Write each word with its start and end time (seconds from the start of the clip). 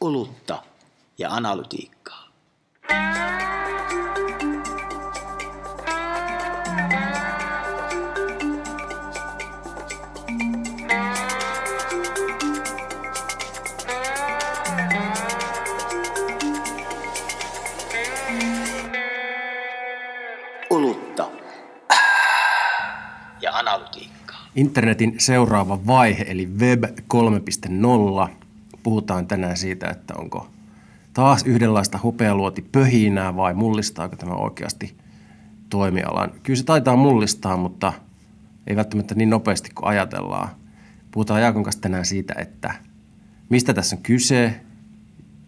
olutta 0.00 0.62
ja 1.18 1.30
analytiikkaa. 1.30 2.28
Ja. 23.40 24.38
Internetin 24.54 25.14
seuraava 25.18 25.86
vaihe, 25.86 26.24
eli 26.28 26.46
Web 26.46 26.84
3.0. 26.84 28.37
Puhutaan 28.88 29.26
tänään 29.26 29.56
siitä, 29.56 29.90
että 29.90 30.14
onko 30.18 30.48
taas 31.14 31.42
yhdenlaista 31.42 31.98
hopealuoti 31.98 32.62
pöhinää 32.62 33.36
vai 33.36 33.54
mullistaako 33.54 34.16
tämä 34.16 34.34
oikeasti 34.34 34.96
toimialan. 35.70 36.32
Kyllä 36.42 36.56
se 36.56 36.64
taitaa 36.64 36.96
mullistaa, 36.96 37.56
mutta 37.56 37.92
ei 38.66 38.76
välttämättä 38.76 39.14
niin 39.14 39.30
nopeasti 39.30 39.70
kuin 39.74 39.88
ajatellaan. 39.88 40.48
Puhutaan 41.10 41.42
Jaakon 41.42 41.62
kanssa 41.62 41.80
tänään 41.80 42.04
siitä, 42.04 42.34
että 42.38 42.74
mistä 43.48 43.74
tässä 43.74 43.96
on 43.96 44.02
kyse 44.02 44.60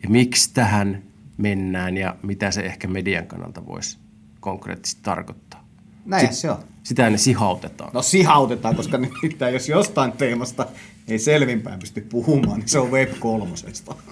ja 0.03 0.09
miksi 0.09 0.55
tähän 0.55 1.03
mennään 1.37 1.97
ja 1.97 2.17
mitä 2.23 2.51
se 2.51 2.61
ehkä 2.61 2.89
median 2.89 3.27
kannalta 3.27 3.67
voisi 3.67 3.98
konkreettisesti 4.41 5.03
tarkoittaa. 5.03 5.65
Näin 6.05 6.34
se 6.34 6.51
on. 6.51 6.59
Sitä 6.83 7.11
ne 7.11 7.19
sihautetaan. 7.19 7.91
No 7.95 8.02
sihautetaan, 8.02 8.77
koska 8.77 8.98
nimittäin 9.23 9.55
jos 9.55 9.69
jostain 9.69 10.12
teemasta 10.12 10.66
ei 11.09 11.19
selvinpäin 11.19 11.80
pysty 11.80 12.01
puhumaan, 12.01 12.59
niin 12.59 12.69
se 12.69 12.79
on 12.79 12.91
Web 12.91 13.11
kolmosesta. 13.19 13.95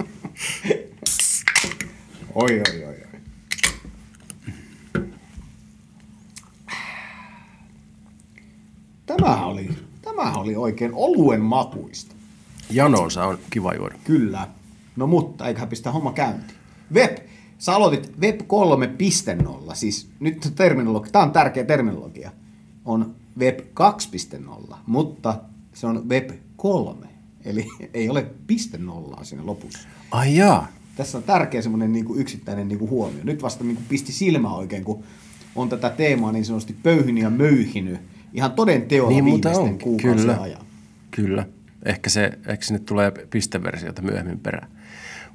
oi, 2.35 2.63
oi, 2.69 2.85
oi, 2.85 2.85
oi. 2.85 3.09
Tämä 9.07 9.47
oli, 9.47 9.69
tämä 10.03 10.33
oli 10.33 10.57
oikein 10.57 10.91
oluen 10.95 11.41
makuista. 11.41 12.15
Janonsa 12.71 13.25
on 13.25 13.39
kiva 13.51 13.75
juoda. 13.75 13.95
Kyllä. 14.05 14.49
No 14.97 15.07
mutta, 15.07 15.49
eiköhän 15.49 15.69
pistä 15.69 15.91
homma 15.91 16.13
käyntiin. 16.13 16.59
Web. 16.95 17.19
Sä 17.59 17.75
aloitit 17.75 18.13
Web 18.21 18.41
3.0, 18.41 19.75
siis 19.75 20.11
nyt 20.21 20.53
terminologia, 20.55 21.13
tämä 21.13 21.25
on 21.25 21.31
tärkeä 21.31 21.65
terminologia, 21.65 22.31
on 22.89 23.15
Web 23.39 23.59
2.0, 23.61 24.75
mutta 24.87 25.41
se 25.75 25.87
on 25.87 26.09
Web 26.09 26.31
3, 26.57 27.07
eli 27.45 27.67
ei 27.95 28.09
ole 28.09 28.27
piste 28.47 28.79
nollaa 28.79 29.25
siinä 29.25 29.47
lopussa. 29.47 29.89
Ai 30.11 30.37
jaa. 30.37 30.69
Tässä 30.97 31.19
on 31.19 31.25
tärkeä 31.25 31.63
semmoinen 31.63 31.93
niin 31.93 32.05
kuin 32.05 32.21
yksittäinen 32.21 32.69
niin 32.69 32.79
kuin 32.79 32.91
huomio. 32.91 33.25
Nyt 33.25 33.43
vasta 33.43 33.65
niin 33.65 33.77
kuin 33.77 33.87
pisti 33.89 34.13
silmä 34.13 34.55
oikein, 34.55 34.85
kun 34.85 35.05
on 35.57 35.69
tätä 35.69 35.91
teemaa 35.91 36.33
niin 36.33 36.45
sanotusti 36.45 36.77
pöyhinyt 36.83 37.23
ja 37.23 37.31
möyhinyt 37.31 38.01
ihan 38.33 38.53
toden 38.53 38.83
teolla 38.83 39.11
Niin 39.11 39.25
viimeisten 39.25 39.79
kuukausien 39.79 40.17
Kyllä. 40.17 40.41
ajan. 40.41 40.61
Kyllä. 41.11 41.47
Ehkä, 41.85 42.11
se, 42.11 42.39
ehkä 42.47 42.65
sinne 42.65 42.79
tulee 42.79 43.11
pisteversiota 43.11 44.03
myöhemmin 44.03 44.41
perään. 44.41 44.71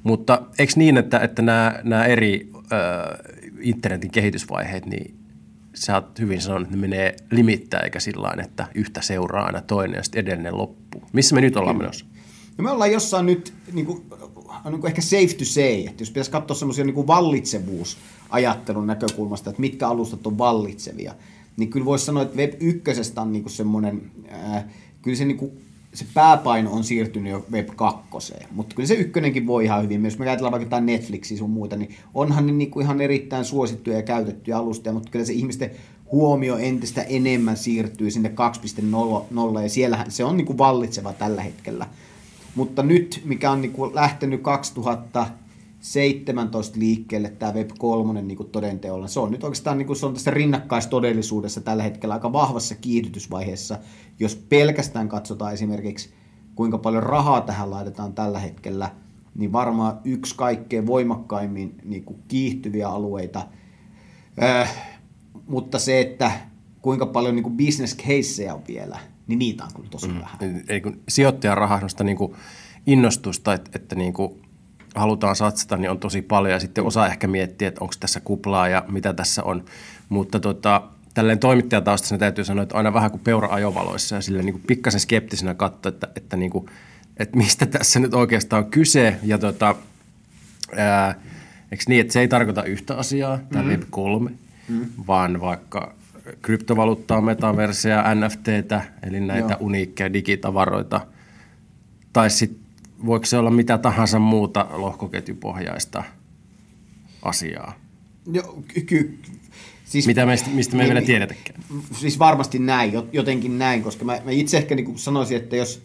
Mutta 0.02 0.42
eikö 0.58 0.72
niin, 0.76 0.96
että, 0.96 1.18
että 1.18 1.42
nämä, 1.42 1.80
nämä 1.82 2.04
eri 2.04 2.50
äh, 2.54 3.18
internetin 3.60 4.10
kehitysvaiheet, 4.10 4.86
niin 4.86 5.23
sä 5.74 5.94
oot 5.94 6.18
hyvin 6.18 6.40
sanonut, 6.40 6.66
että 6.66 6.76
ne 6.76 6.80
menee 6.80 7.16
limittäin 7.30 7.84
eikä 7.84 8.00
sillä 8.00 8.34
että 8.44 8.66
yhtä 8.74 9.02
seuraa 9.02 9.46
aina 9.46 9.60
toinen 9.60 9.96
ja 9.96 10.02
sitten 10.02 10.20
edellinen 10.20 10.58
loppuu. 10.58 11.02
Missä 11.12 11.34
me 11.34 11.40
nyt 11.40 11.56
ollaan 11.56 11.78
menossa? 11.78 12.06
No 12.58 12.64
me 12.64 12.70
ollaan 12.70 12.92
jossain 12.92 13.26
nyt 13.26 13.52
niin 13.72 13.86
kuin, 13.86 14.02
niin 14.64 14.80
kuin 14.80 14.86
ehkä 14.86 15.02
safe 15.02 15.34
to 15.38 15.44
say, 15.44 15.86
että 15.86 16.02
jos 16.02 16.10
pitäisi 16.10 16.30
katsoa 16.30 16.56
semmoisia 16.56 16.84
niin 16.84 17.06
vallitsevuusajattelun 17.06 18.86
näkökulmasta, 18.86 19.50
että 19.50 19.60
mitkä 19.60 19.88
alustat 19.88 20.26
on 20.26 20.38
vallitsevia, 20.38 21.14
niin 21.56 21.70
kyllä 21.70 21.86
voisi 21.86 22.04
sanoa, 22.04 22.22
että 22.22 22.36
Web 22.36 22.52
1 22.60 22.82
on 23.16 23.32
niin 23.32 23.42
kuin 23.42 23.52
semmoinen, 23.52 24.10
ää, 24.28 24.68
kyllä 25.02 25.16
se, 25.16 25.24
niin 25.24 25.36
kuin, 25.36 25.52
se 25.94 26.06
pääpaino 26.14 26.72
on 26.72 26.84
siirtynyt 26.84 27.32
jo 27.32 27.46
Web 27.52 27.68
2. 27.76 28.34
Mutta 28.50 28.76
kyllä 28.76 28.86
se 28.86 28.94
ykkönenkin 28.94 29.46
voi 29.46 29.64
ihan 29.64 29.82
hyvin. 29.82 30.04
Jos 30.04 30.18
me 30.18 30.26
ajatellaan 30.26 30.52
vaikka 30.52 30.66
jotain 30.66 30.86
Netflixiä 30.86 31.38
sun 31.38 31.50
muuta, 31.50 31.76
niin 31.76 31.94
onhan 32.14 32.46
ne 32.46 32.52
niinku 32.52 32.80
ihan 32.80 33.00
erittäin 33.00 33.44
suosittuja 33.44 33.96
ja 33.96 34.02
käytettyjä 34.02 34.58
alustoja, 34.58 34.92
mutta 34.92 35.10
kyllä 35.10 35.24
se 35.24 35.32
ihmisten 35.32 35.70
huomio 36.12 36.56
entistä 36.56 37.02
enemmän 37.02 37.56
siirtyy 37.56 38.10
sinne 38.10 38.32
2.0 39.56 39.62
ja 39.62 39.68
siellähän 39.68 40.10
se 40.10 40.24
on 40.24 40.36
niinku 40.36 40.58
vallitseva 40.58 41.12
tällä 41.12 41.42
hetkellä. 41.42 41.86
Mutta 42.54 42.82
nyt, 42.82 43.22
mikä 43.24 43.50
on 43.50 43.60
niinku 43.60 43.94
lähtenyt 43.94 44.42
2000 44.42 45.26
17 45.84 46.78
liikkeelle 46.78 47.30
tämä 47.30 47.52
Web3 47.52 48.20
niin 48.22 48.50
todenteolla. 48.52 49.08
Se 49.08 49.20
on 49.20 49.30
nyt 49.30 49.44
oikeastaan 49.44 49.78
niin 49.78 49.86
kuin, 49.86 49.96
se 49.96 50.06
on 50.06 50.14
tässä 50.14 50.30
rinnakkaistodellisuudessa 50.30 51.60
tällä 51.60 51.82
hetkellä 51.82 52.14
aika 52.14 52.32
vahvassa 52.32 52.74
kiihdytysvaiheessa, 52.74 53.78
jos 54.18 54.36
pelkästään 54.36 55.08
katsotaan 55.08 55.52
esimerkiksi 55.52 56.10
kuinka 56.54 56.78
paljon 56.78 57.02
rahaa 57.02 57.40
tähän 57.40 57.70
laitetaan 57.70 58.12
tällä 58.12 58.38
hetkellä, 58.38 58.90
niin 59.34 59.52
varmaan 59.52 60.00
yksi 60.04 60.34
kaikkein 60.36 60.86
voimakkaimmin 60.86 61.74
niin 61.84 62.04
kuin 62.04 62.18
kiihtyviä 62.28 62.88
alueita. 62.88 63.46
Äh, 64.42 64.76
mutta 65.46 65.78
se, 65.78 66.00
että 66.00 66.32
kuinka 66.82 67.06
paljon 67.06 67.34
niin 67.34 67.42
kuin 67.42 67.56
business 67.56 67.96
caseja 67.96 68.54
on 68.54 68.62
vielä, 68.68 68.98
niin 69.26 69.38
niitä 69.38 69.64
on 69.64 69.70
kyllä 69.76 69.88
tosi 69.90 70.08
mm. 70.08 70.20
vähän. 70.20 70.64
Eli 70.68 70.80
kun 70.80 71.00
sijoittajan 71.08 71.58
rahasta 71.58 72.04
niin 72.04 72.16
kuin 72.16 72.34
innostusta, 72.86 73.54
että, 73.54 73.70
että 73.74 73.94
niin 73.94 74.12
kuin 74.12 74.43
halutaan 74.94 75.36
satsata, 75.36 75.76
niin 75.76 75.90
on 75.90 75.98
tosi 75.98 76.22
paljon. 76.22 76.52
Ja 76.52 76.60
sitten 76.60 76.84
osa 76.84 77.06
ehkä 77.06 77.26
miettiä, 77.26 77.68
että 77.68 77.80
onko 77.80 77.94
tässä 78.00 78.20
kuplaa 78.20 78.68
ja 78.68 78.84
mitä 78.88 79.12
tässä 79.12 79.42
on. 79.42 79.64
Mutta 80.08 80.40
tota, 80.40 80.82
tälleen 81.14 81.38
toimittajataustassa 81.38 82.18
täytyy 82.18 82.44
sanoa, 82.44 82.62
että 82.62 82.76
aina 82.76 82.94
vähän 82.94 83.10
kuin 83.10 83.20
peura 83.20 83.48
ajovaloissa 83.50 84.14
ja 84.14 84.22
sille 84.22 84.42
niin 84.42 84.52
kuin 84.52 84.64
pikkasen 84.66 85.00
skeptisenä 85.00 85.54
katsoa, 85.54 85.90
että, 85.90 86.08
että, 86.16 86.36
niin 86.36 86.50
kuin, 86.50 86.66
että 87.16 87.36
mistä 87.36 87.66
tässä 87.66 88.00
nyt 88.00 88.14
oikeastaan 88.14 88.64
on 88.64 88.70
kyse. 88.70 89.16
Ja 89.22 89.38
tota, 89.38 89.74
ää, 90.76 91.14
eikö 91.72 91.84
niin, 91.88 92.00
että 92.00 92.12
se 92.12 92.20
ei 92.20 92.28
tarkoita 92.28 92.64
yhtä 92.64 92.96
asiaa, 92.96 93.38
tämä 93.52 93.64
mm. 93.64 93.70
Web 93.70 93.82
3, 93.90 94.30
mm. 94.68 94.86
vaan 95.06 95.40
vaikka 95.40 95.94
kryptovaluuttaa, 96.42 97.20
metaverseja, 97.20 98.14
NFTtä, 98.14 98.82
eli 99.02 99.20
näitä 99.20 99.52
Joo. 99.52 99.58
uniikkeja 99.60 100.12
digitavaroita. 100.12 101.06
Tai 102.12 102.30
sitten 102.30 102.63
voiko 103.06 103.26
se 103.26 103.38
olla 103.38 103.50
mitä 103.50 103.78
tahansa 103.78 104.18
muuta 104.18 104.66
lohkoketjupohjaista 104.70 106.04
asiaa? 107.22 107.74
Joo, 108.32 108.62
ky- 108.68 108.80
ky- 108.80 109.18
siis, 109.84 110.06
mitä 110.06 110.26
meistä, 110.26 110.50
mistä 110.50 110.76
me 110.76 110.82
ei 110.82 110.88
niin, 110.88 110.94
vielä 110.94 111.06
tiedetäkään. 111.06 111.62
Siis 111.92 112.18
varmasti 112.18 112.58
näin, 112.58 112.92
jotenkin 113.12 113.58
näin, 113.58 113.82
koska 113.82 114.04
mä, 114.04 114.20
mä 114.24 114.30
itse 114.30 114.56
ehkä 114.56 114.74
niin 114.74 114.98
sanoisin, 114.98 115.36
että 115.36 115.56
jos, 115.56 115.82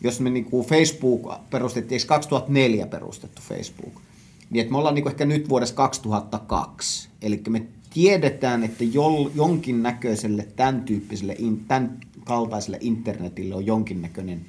jos 0.00 0.20
me 0.20 0.30
niin 0.30 0.46
Facebook 0.68 1.32
perustettiin, 1.50 1.96
eikö 1.96 2.08
2004 2.08 2.86
perustettu 2.86 3.42
Facebook, 3.48 3.94
niin 4.50 4.60
että 4.60 4.72
me 4.72 4.78
ollaan 4.78 4.94
niin 4.94 5.08
ehkä 5.08 5.24
nyt 5.24 5.48
vuodessa 5.48 5.74
2002. 5.74 7.08
Eli 7.22 7.42
me 7.48 7.62
tiedetään, 7.94 8.64
että 8.64 8.84
jol, 8.84 9.30
jonkinnäköiselle 9.34 10.48
tämän 10.56 10.82
tyyppiselle, 10.82 11.36
tämän 11.68 11.98
kaltaiselle 12.24 12.78
internetille 12.80 13.54
on 13.54 13.66
jonkinnäköinen 13.66 14.46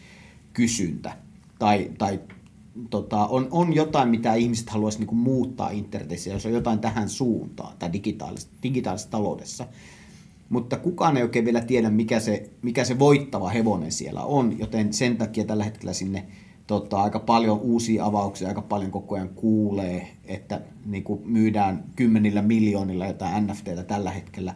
kysyntä. 0.54 1.18
Tai, 1.60 1.92
tai 1.98 2.20
tota, 2.90 3.28
on, 3.28 3.48
on 3.52 3.76
jotain, 3.76 4.10
mitä 4.10 4.34
ihmiset 4.34 4.70
haluaisivat 4.70 5.00
niinku 5.00 5.16
muuttaa 5.16 5.70
internetissä, 5.70 6.30
jos 6.30 6.46
on 6.46 6.52
jotain 6.52 6.80
tähän 6.80 7.10
suuntaan 7.10 7.74
tai 7.80 7.94
digitaalisessa, 7.94 8.50
digitaalisessa 8.64 9.12
taloudessa. 9.12 9.68
Mutta 10.50 10.78
kukaan 10.78 11.18
ei 11.18 11.24
oikein 11.24 11.46
vielä 11.46 11.62
tiedä, 11.62 11.90
mikä 11.90 12.20
se, 12.20 12.50
mikä 12.62 12.84
se 12.84 13.00
voittava 13.00 13.50
hevonen 13.50 13.92
siellä 13.92 14.24
on, 14.24 14.60
joten 14.60 14.94
sen 14.94 15.18
takia 15.18 15.46
tällä 15.46 15.64
hetkellä 15.64 15.94
sinne 15.94 16.26
tota, 16.68 17.02
aika 17.02 17.20
paljon 17.20 17.60
uusia 17.60 18.06
avauksia, 18.06 18.48
aika 18.48 18.62
paljon 18.62 18.92
koko 18.92 19.16
ajan 19.16 19.30
kuulee, 19.30 20.08
että 20.26 20.62
niin 20.86 21.04
kuin 21.04 21.22
myydään 21.26 21.84
kymmenillä 21.96 22.42
miljoonilla 22.42 23.08
jotain 23.08 23.48
NFTtä 23.48 23.84
tällä 23.84 24.12
hetkellä. 24.12 24.56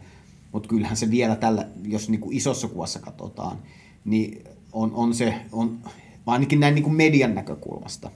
Mutta 0.51 0.69
kyllähän 0.69 0.97
se 0.97 1.11
vielä 1.11 1.35
tällä, 1.35 1.67
jos 1.87 2.09
niin 2.09 2.21
kuin 2.21 2.37
isossa 2.37 2.67
kuvassa 2.67 2.99
katsotaan, 2.99 3.57
niin 4.05 4.43
on, 4.73 4.91
on 4.93 5.13
se, 5.13 5.35
on, 5.51 5.79
ainakin 6.25 6.59
näin 6.59 6.75
niin 6.75 6.83
kuin 6.83 6.95
median 6.95 7.35
näkökulmasta, 7.35 8.11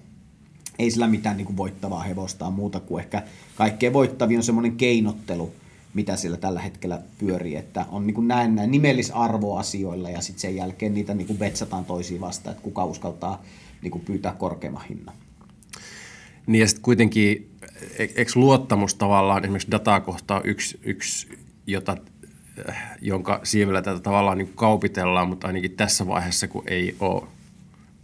ei 0.79 0.91
sillä 0.91 1.07
mitään 1.07 1.37
niin 1.37 1.45
kuin 1.45 1.57
voittavaa 1.57 2.03
hevostaa 2.03 2.51
muuta 2.51 2.79
kuin 2.79 3.03
ehkä 3.03 3.23
kaikkein 3.55 3.93
voittavin 3.93 4.37
on 4.37 4.43
semmoinen 4.43 4.75
keinottelu, 4.75 5.53
mitä 5.93 6.15
siellä 6.15 6.37
tällä 6.37 6.61
hetkellä 6.61 7.01
pyörii, 7.17 7.55
että 7.55 7.85
on 7.91 8.07
niin 8.07 8.15
kuin 8.15 8.27
näin, 8.27 8.55
näin 8.55 8.71
nimellisarvo 8.71 9.57
asioilla 9.57 10.09
ja 10.09 10.21
sitten 10.21 10.41
sen 10.41 10.55
jälkeen 10.55 10.93
niitä 10.93 11.13
niin 11.13 11.27
kuin 11.27 11.39
vetsataan 11.39 11.85
toisiin 11.85 12.21
vastaan, 12.21 12.51
että 12.51 12.63
kuka 12.63 12.85
uskaltaa 12.85 13.43
niin 13.81 13.91
kuin 13.91 14.05
pyytää 14.05 14.35
korkeamman 14.37 14.85
hinnan. 14.89 15.15
Niin 16.47 16.59
ja 16.59 16.67
sitten 16.67 16.83
kuitenkin, 16.83 17.51
eikö 17.99 18.31
luottamus 18.35 18.95
tavallaan 18.95 19.43
esimerkiksi 19.43 19.71
dataa 19.71 19.99
kohtaan 19.99 20.41
yksi, 20.43 20.79
yksi 20.83 21.27
jota, 21.67 21.97
jonka 23.01 23.39
siivellä 23.43 23.81
tätä 23.81 23.99
tavallaan 23.99 24.37
niin 24.37 24.51
kaupitellaan, 24.55 25.29
mutta 25.29 25.47
ainakin 25.47 25.71
tässä 25.71 26.07
vaiheessa, 26.07 26.47
kun 26.47 26.63
ei 26.67 26.95
ole 26.99 27.23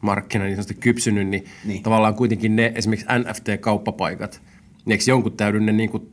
markkina 0.02 0.44
niin 0.44 0.56
sanotusti 0.56 0.74
kypsynyt, 0.82 1.28
niin, 1.28 1.46
Niin. 1.66 1.84
tavallaan 1.84 2.16
kuitenkin 2.16 2.56
ne 2.56 2.72
esimerkiksi 2.76 3.08
NFT-kauppapaikat, 3.20 4.42
niin 4.86 4.92
eikö 4.92 5.04
jonkun 5.08 5.38
täydy 5.38 5.60
ne 5.60 5.72
niin 5.72 5.90
kuin 5.90 6.10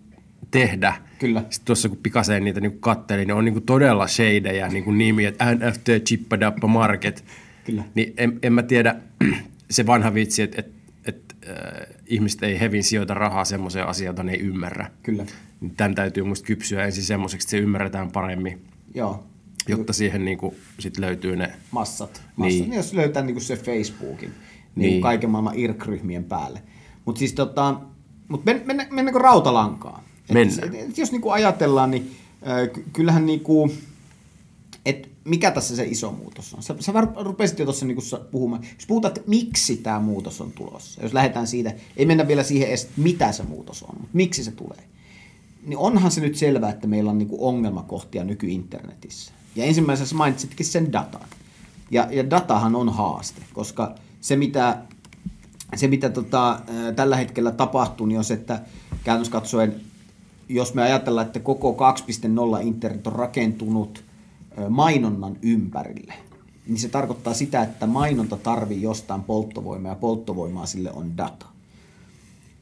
tehdä? 0.51 0.95
Kyllä. 1.19 1.41
Sitten 1.51 1.67
tuossa 1.67 1.89
kun 1.89 1.99
pikaseen 2.03 2.45
niitä 2.45 2.61
niin 2.61 2.81
kattelin, 2.81 3.27
niin 3.27 3.35
on 3.37 3.45
niin 3.45 3.53
kuin 3.53 3.67
todella 3.67 4.07
shadeja 4.07 4.69
niin 4.69 4.85
kuin 4.85 4.99
nimi, 4.99 5.25
että 5.25 5.55
NFT 5.55 5.89
Chippadappa 6.05 6.67
Market. 6.67 7.25
Kyllä. 7.65 7.85
Niin 7.95 8.15
en, 8.17 8.39
en 8.43 8.53
mä 8.53 8.63
tiedä, 8.63 8.95
se 9.71 9.87
vanha 9.87 10.15
vitsi, 10.15 10.43
että, 10.43 10.59
että, 10.61 10.73
että 11.07 11.35
äh, 11.51 11.87
ihmiset 12.07 12.43
ei 12.43 12.61
hevin 12.61 12.85
sijoita 12.85 13.15
rahaa 13.15 13.45
semmoiseen 13.45 13.87
asiaan, 13.87 14.13
jota 14.13 14.23
ne 14.23 14.33
ei 14.33 14.41
ymmärrä. 14.41 14.91
Kyllä. 15.03 15.27
Niin 15.61 15.75
Tämän 15.77 15.95
täytyy 15.95 16.23
musta 16.23 16.47
kypsyä 16.47 16.85
ensin 16.85 17.05
semmoiseksi, 17.05 17.45
että 17.45 17.51
se 17.51 17.59
ymmärretään 17.59 18.11
paremmin, 18.11 18.61
Joo. 18.95 19.27
Jotta 19.69 19.93
siihen 19.93 20.25
niin 20.25 20.39
kuin 20.39 20.55
sit 20.79 20.99
löytyy 20.99 21.37
ne 21.37 21.53
massat. 21.71 22.23
massat. 22.37 22.53
Niin. 22.53 22.71
Niin. 22.71 22.77
Jos 22.77 22.93
löytää 22.93 23.23
niin 23.23 23.41
se 23.41 23.57
Facebookin 23.57 24.35
niin. 24.75 24.91
Niin. 24.91 25.03
kaiken 25.03 25.31
maailman 25.31 25.55
IRC-ryhmien 25.55 26.25
päälle. 26.25 26.63
Mutta 27.05 27.19
siis 27.19 27.33
tota, 27.33 27.81
mut 28.29 28.45
men, 28.45 28.63
mennä, 28.65 28.87
mennäänkö 28.91 29.19
rautalankaan? 29.19 30.03
Et 30.29 30.35
Mennään. 30.35 30.75
Et, 30.75 30.89
et 30.89 30.99
jos 30.99 31.13
niinku 31.13 31.31
ajatellaan, 31.31 31.91
niin 31.91 32.11
äh, 32.49 32.73
ky- 32.73 32.85
kyllähän 32.93 33.27
niinku, 33.27 33.71
et 34.87 35.09
mikä 35.25 35.51
tässä 35.51 35.77
se 35.77 35.85
iso 35.85 36.13
muutos 36.13 36.55
on? 36.55 36.63
Sä, 36.63 36.75
sä 36.81 36.93
rupesit 37.21 37.59
jo 37.59 37.65
tuossa 37.65 37.87
niinku 37.87 38.03
sa- 38.03 38.21
puhumaan. 38.31 38.63
Jos 38.75 38.87
puhutaan, 38.87 39.15
että 39.17 39.31
miksi 39.31 39.77
tämä 39.77 40.01
muutos 40.01 40.41
on 40.41 40.53
tulossa, 40.53 41.03
jos 41.03 41.13
lähdetään 41.13 41.47
siitä, 41.47 41.75
ei 41.97 42.07
mennä 42.07 42.29
vielä 42.29 42.43
siihen 42.43 42.69
edes, 42.69 42.89
mitä 42.97 43.33
se 43.33 43.43
muutos 43.43 43.83
on, 43.83 43.95
mutta 43.95 44.17
miksi 44.17 44.45
se 44.45 44.53
tulee, 44.53 44.85
niin 45.67 45.79
onhan 45.79 46.11
se 46.11 46.21
nyt 46.21 46.37
selvää, 46.37 46.71
että 46.71 46.87
meillä 46.87 47.11
on 47.11 47.19
niinku 47.19 47.49
ongelmakohtia 47.49 48.25
nykyinternetissä. 48.25 49.33
Ja 49.57 49.65
ensimmäisessä 49.65 50.17
mainitsitkin 50.17 50.67
sen 50.67 50.93
datan. 50.93 51.29
Ja, 51.91 52.09
ja 52.11 52.31
datahan 52.31 52.77
on 52.77 52.89
haaste, 52.89 53.43
koska 53.53 53.95
se 54.21 54.37
mitä, 54.37 54.83
se, 55.77 55.89
mitä 55.89 56.09
tota, 56.11 56.61
tällä 56.97 57.17
hetkellä 57.17 57.53
tapahtuu, 57.53 58.07
niin 58.07 58.19
on 58.19 58.25
se, 58.25 58.35
että 58.35 58.63
käytännössä 59.05 59.33
katsoen, 59.33 59.81
jos 60.49 60.75
me 60.75 60.83
ajatellaan, 60.83 61.27
että 61.27 61.41
koko 61.41 61.77
2.0 62.61 62.67
internet 62.67 63.07
on 63.07 63.13
rakentunut 63.13 64.05
mainonnan 64.69 65.37
ympärille, 65.43 66.15
niin 66.67 66.79
se 66.79 66.89
tarkoittaa 66.89 67.35
sitä, 67.35 67.63
että 67.63 67.87
mainonta 67.87 68.37
tarvii 68.37 68.83
jostain 68.83 69.23
polttovoimaa 69.23 69.93
ja 69.93 69.97
polttovoimaa 69.97 70.67
sille 70.67 70.93
on 70.93 71.17
data. 71.17 71.47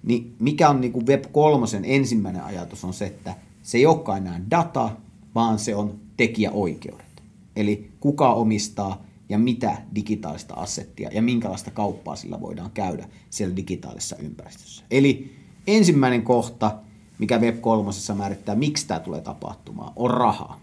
Niin 0.02 0.36
mikä 0.38 0.68
on 0.68 0.80
niin 0.80 0.92
kuin 0.92 1.06
Web 1.06 1.24
3 1.32 1.66
ensimmäinen 1.82 2.44
ajatus 2.44 2.84
on 2.84 2.94
se, 2.94 3.06
että 3.06 3.34
se 3.62 3.78
ei 3.78 3.86
olekaan 3.86 4.18
enää 4.18 4.40
data, 4.50 4.90
vaan 5.34 5.58
se 5.58 5.74
on 5.74 5.94
tekijäoikeudet. 6.16 7.22
Eli 7.56 7.90
kuka 8.00 8.32
omistaa 8.32 9.02
ja 9.28 9.38
mitä 9.38 9.76
digitaalista 9.94 10.54
assettia 10.54 11.10
ja 11.12 11.22
minkälaista 11.22 11.70
kauppaa 11.70 12.16
sillä 12.16 12.40
voidaan 12.40 12.70
käydä 12.70 13.08
siellä 13.30 13.56
digitaalisessa 13.56 14.16
ympäristössä. 14.16 14.84
Eli 14.90 15.32
ensimmäinen 15.66 16.22
kohta, 16.22 16.74
mikä 17.18 17.38
Web 17.38 17.60
3 17.60 17.90
määrittää, 18.14 18.54
miksi 18.54 18.86
tämä 18.86 19.00
tulee 19.00 19.20
tapahtumaan, 19.20 19.92
on 19.96 20.10
raha. 20.10 20.60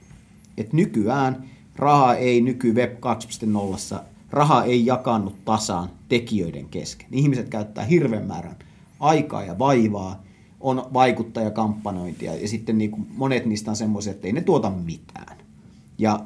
Et 0.57 0.73
nykyään 0.73 1.49
raha 1.75 2.13
ei 2.13 2.41
nyky 2.41 2.73
Web 2.73 2.93
2.0, 3.95 3.99
raha 4.31 4.63
ei 4.63 4.85
jakannu 4.85 5.33
tasaan 5.45 5.89
tekijöiden 6.09 6.65
kesken. 6.65 7.07
Ihmiset 7.11 7.49
käyttää 7.49 7.83
hirveän 7.83 8.25
määrän 8.27 8.55
aikaa 8.99 9.43
ja 9.43 9.59
vaivaa, 9.59 10.23
on 10.59 10.85
vaikuttajakampanjointia 10.93 12.35
ja 12.35 12.47
sitten 12.47 12.77
niin 12.77 12.91
kuin 12.91 13.07
monet 13.15 13.45
niistä 13.45 13.71
on 13.71 13.75
semmoisia, 13.75 14.11
että 14.11 14.27
ei 14.27 14.33
ne 14.33 14.41
tuota 14.41 14.69
mitään. 14.69 15.42
Ja, 16.03 16.19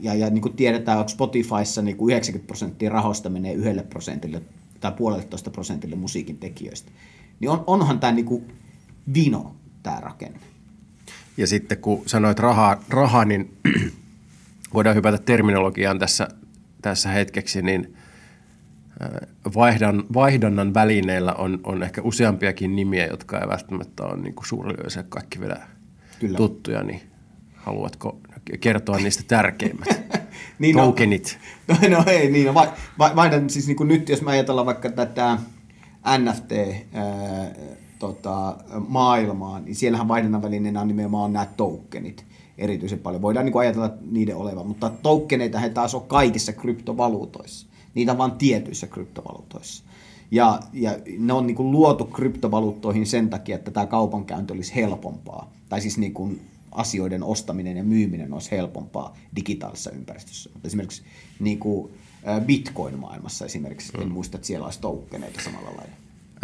ja, 0.00 0.14
ja 0.14 0.30
niin 0.30 0.42
kuin 0.42 0.56
tiedetään, 0.56 1.00
että 1.00 1.12
Spotifyssa 1.12 1.82
niin 1.82 1.96
kuin 1.96 2.12
90 2.12 2.46
prosenttia 2.46 2.90
rahoista 2.90 3.30
menee 3.30 3.52
yhdelle 3.52 3.82
prosentille 3.82 4.42
tai 4.80 4.92
puolitoista 4.92 5.50
prosentille 5.50 5.96
musiikin 5.96 6.38
tekijöistä. 6.38 6.90
Niin 7.40 7.50
on, 7.50 7.64
onhan 7.66 8.00
tämä 8.00 8.12
niin 8.12 8.24
kuin 8.24 8.52
vino, 9.14 9.54
tämä 9.82 10.00
rakenne. 10.00 10.38
Ja 11.36 11.46
sitten 11.46 11.78
kun 11.78 12.02
sanoit 12.06 12.38
rahaa, 12.38 12.84
raha, 12.88 13.24
niin 13.24 13.56
voidaan 14.74 14.96
hypätä 14.96 15.18
terminologiaan 15.18 15.98
tässä, 15.98 16.28
tässä 16.82 17.08
hetkeksi, 17.08 17.62
niin 17.62 17.96
äh, 19.02 19.54
vaihdan, 19.54 20.04
vaihdannan 20.14 20.74
välineillä 20.74 21.32
on, 21.32 21.60
on 21.64 21.82
ehkä 21.82 22.02
useampiakin 22.02 22.76
nimiä, 22.76 23.06
jotka 23.06 23.40
ei 23.40 23.48
välttämättä 23.48 24.02
ole 24.02 24.16
niin 24.16 24.34
suurille 24.44 25.04
kaikki 25.08 25.40
vielä 25.40 25.68
Kyllä. 26.20 26.36
tuttuja, 26.36 26.82
niin 26.82 27.00
haluatko 27.54 28.20
kertoa 28.60 28.96
niistä 28.96 29.22
tärkeimmät? 29.28 29.88
Niin 30.58 30.76
no- 30.76 30.86
Tokenit. 30.86 31.38
No, 31.68 31.76
no 31.88 32.04
ei 32.06 32.30
niin, 32.30 32.46
no, 32.46 32.54
va, 32.54 32.72
va, 32.98 33.12
vaihdan 33.16 33.50
siis 33.50 33.66
niin 33.66 33.76
kuin 33.76 33.88
nyt, 33.88 34.08
jos 34.08 34.22
me 34.22 34.30
ajatellaan 34.30 34.66
vaikka 34.66 34.90
tätä 34.90 35.38
NFT 36.18 36.52
ää, 36.92 37.54
tota, 37.98 38.56
maailmaa, 38.88 39.60
niin 39.60 39.74
siellähän 39.74 40.08
vaihdannan 40.08 40.42
välineenä 40.42 40.80
on 40.80 40.88
nimenomaan 40.88 41.32
nämä 41.32 41.46
tokenit 41.56 42.24
erityisen 42.58 42.98
paljon. 42.98 43.22
Voidaan 43.22 43.46
niin 43.46 43.52
kuin 43.52 43.60
ajatella 43.60 43.90
niiden 44.10 44.36
olevan, 44.36 44.66
mutta 44.66 44.90
tokeneita 45.02 45.58
he 45.58 45.70
taas 45.70 45.94
on 45.94 46.02
kaikissa 46.02 46.52
kryptovaluutoissa. 46.52 47.66
Niitä 47.94 48.12
on 48.12 48.18
vain 48.18 48.32
tietyissä 48.32 48.86
kryptovaluutoissa. 48.86 49.84
Ja, 50.30 50.60
ja 50.72 50.96
ne 51.18 51.32
on 51.32 51.46
niin 51.46 51.54
kuin 51.54 51.70
luotu 51.70 52.04
kryptovaluuttoihin 52.04 53.06
sen 53.06 53.30
takia, 53.30 53.56
että 53.56 53.70
tämä 53.70 53.86
kaupankäynti 53.86 54.52
olisi 54.52 54.74
helpompaa. 54.74 55.52
Tai 55.68 55.80
siis 55.80 55.98
niin 55.98 56.14
kuin 56.14 56.40
asioiden 56.72 57.22
ostaminen 57.22 57.76
ja 57.76 57.84
myyminen 57.84 58.32
olisi 58.32 58.50
helpompaa 58.50 59.16
digitaalisessa 59.36 59.90
ympäristössä. 59.90 60.50
Mutta 60.52 60.68
esimerkiksi 60.68 61.02
niin 61.40 61.58
kuin 61.58 61.92
Bitcoin-maailmassa 62.46 63.44
esimerkiksi, 63.44 63.92
en 64.00 64.12
muista, 64.12 64.36
että 64.36 64.46
siellä 64.46 64.64
olisi 64.64 64.80
tokeneita 64.80 65.40
samalla 65.40 65.68
lailla. 65.76 65.94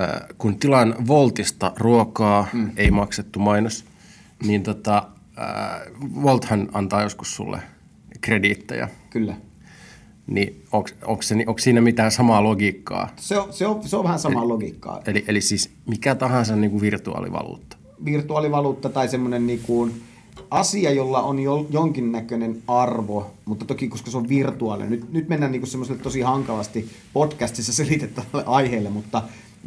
Äh, 0.01 0.29
kun 0.39 0.59
tilaan 0.59 0.95
Voltista 1.07 1.73
ruokaa, 1.77 2.47
mm. 2.53 2.71
ei 2.77 2.91
maksettu 2.91 3.39
mainos, 3.39 3.85
niin 4.45 4.63
tota, 4.63 5.09
äh, 5.39 5.81
Volthan 6.23 6.69
antaa 6.73 7.03
joskus 7.03 7.37
sulle 7.37 7.59
krediittejä. 8.21 8.89
Kyllä. 9.11 9.37
Niin 10.27 10.65
onko, 10.73 10.89
onko, 11.05 11.23
se, 11.23 11.35
onko 11.35 11.59
siinä 11.59 11.81
mitään 11.81 12.11
samaa 12.11 12.43
logiikkaa? 12.43 13.09
Se 13.17 13.39
on, 13.39 13.53
se 13.53 13.67
on, 13.67 13.89
se 13.89 13.97
on 13.97 14.05
vähän 14.05 14.19
samaa 14.19 14.49
logiikkaa. 14.49 15.03
Eli, 15.07 15.25
eli 15.29 15.41
siis 15.41 15.71
mikä 15.87 16.15
tahansa 16.15 16.57
niin 16.57 16.71
kuin 16.71 16.81
virtuaalivaluutta. 16.81 17.77
virtuaalivaluutta 18.05 18.89
tai 18.89 19.09
semmoinen 19.09 19.47
niin 19.47 19.61
kuin 19.63 20.03
asia, 20.51 20.91
jolla 20.91 21.23
on 21.23 21.39
jo, 21.39 21.67
jonkinnäköinen 21.71 22.63
arvo, 22.69 23.27
mutta 23.45 23.65
toki 23.65 23.89
koska 23.89 24.11
se 24.11 24.17
on 24.17 24.29
virtuaalinen. 24.29 24.91
Nyt, 24.91 25.13
nyt 25.13 25.29
mennään 25.29 25.53
niin 25.53 25.67
semmoiselle 25.67 26.03
tosi 26.03 26.21
hankalasti 26.21 26.91
podcastissa 27.13 27.73
selitettävälle 27.73 28.45
aiheelle, 28.47 28.91
mutta 28.91 29.23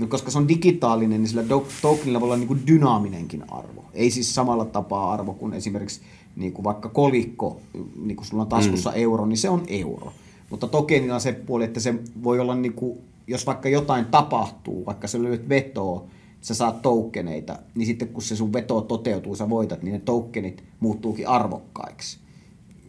koska 0.07 0.31
se 0.31 0.37
on 0.37 0.47
digitaalinen, 0.47 1.21
niin 1.21 1.29
sillä 1.29 1.43
tokenilla 1.81 2.19
voi 2.19 2.27
olla 2.27 2.37
niin 2.37 2.47
kuin 2.47 2.67
dynaaminenkin 2.67 3.43
arvo. 3.51 3.85
Ei 3.93 4.11
siis 4.11 4.35
samalla 4.35 4.65
tapaa 4.65 5.13
arvo 5.13 5.33
kuin 5.33 5.53
esimerkiksi 5.53 6.01
niin 6.35 6.53
kuin 6.53 6.63
vaikka 6.63 6.89
kolikko, 6.89 7.61
niin 8.03 8.15
kuin 8.15 8.27
sulla 8.27 8.43
on 8.43 8.49
taskussa 8.49 8.89
mm. 8.89 8.95
euro, 8.95 9.25
niin 9.25 9.37
se 9.37 9.49
on 9.49 9.63
euro. 9.67 10.13
Mutta 10.49 10.67
tokenilla 10.67 11.15
on 11.15 11.21
se 11.21 11.31
puoli, 11.31 11.63
että 11.63 11.79
se 11.79 11.95
voi 12.23 12.39
olla, 12.39 12.55
niin 12.55 12.73
kuin, 12.73 12.99
jos 13.27 13.45
vaikka 13.45 13.69
jotain 13.69 14.05
tapahtuu, 14.05 14.85
vaikka 14.85 15.07
sä 15.07 15.23
löydät 15.23 15.49
vetoa, 15.49 16.03
sä 16.41 16.53
saat 16.53 16.81
tokeneita, 16.81 17.59
niin 17.75 17.85
sitten 17.85 18.07
kun 18.07 18.23
se 18.23 18.35
sun 18.35 18.53
veto 18.53 18.81
toteutuu, 18.81 19.35
sä 19.35 19.49
voitat, 19.49 19.83
niin 19.83 19.93
ne 19.93 19.99
tokenit 19.99 20.63
muuttuukin 20.79 21.27
arvokkaiksi, 21.27 22.19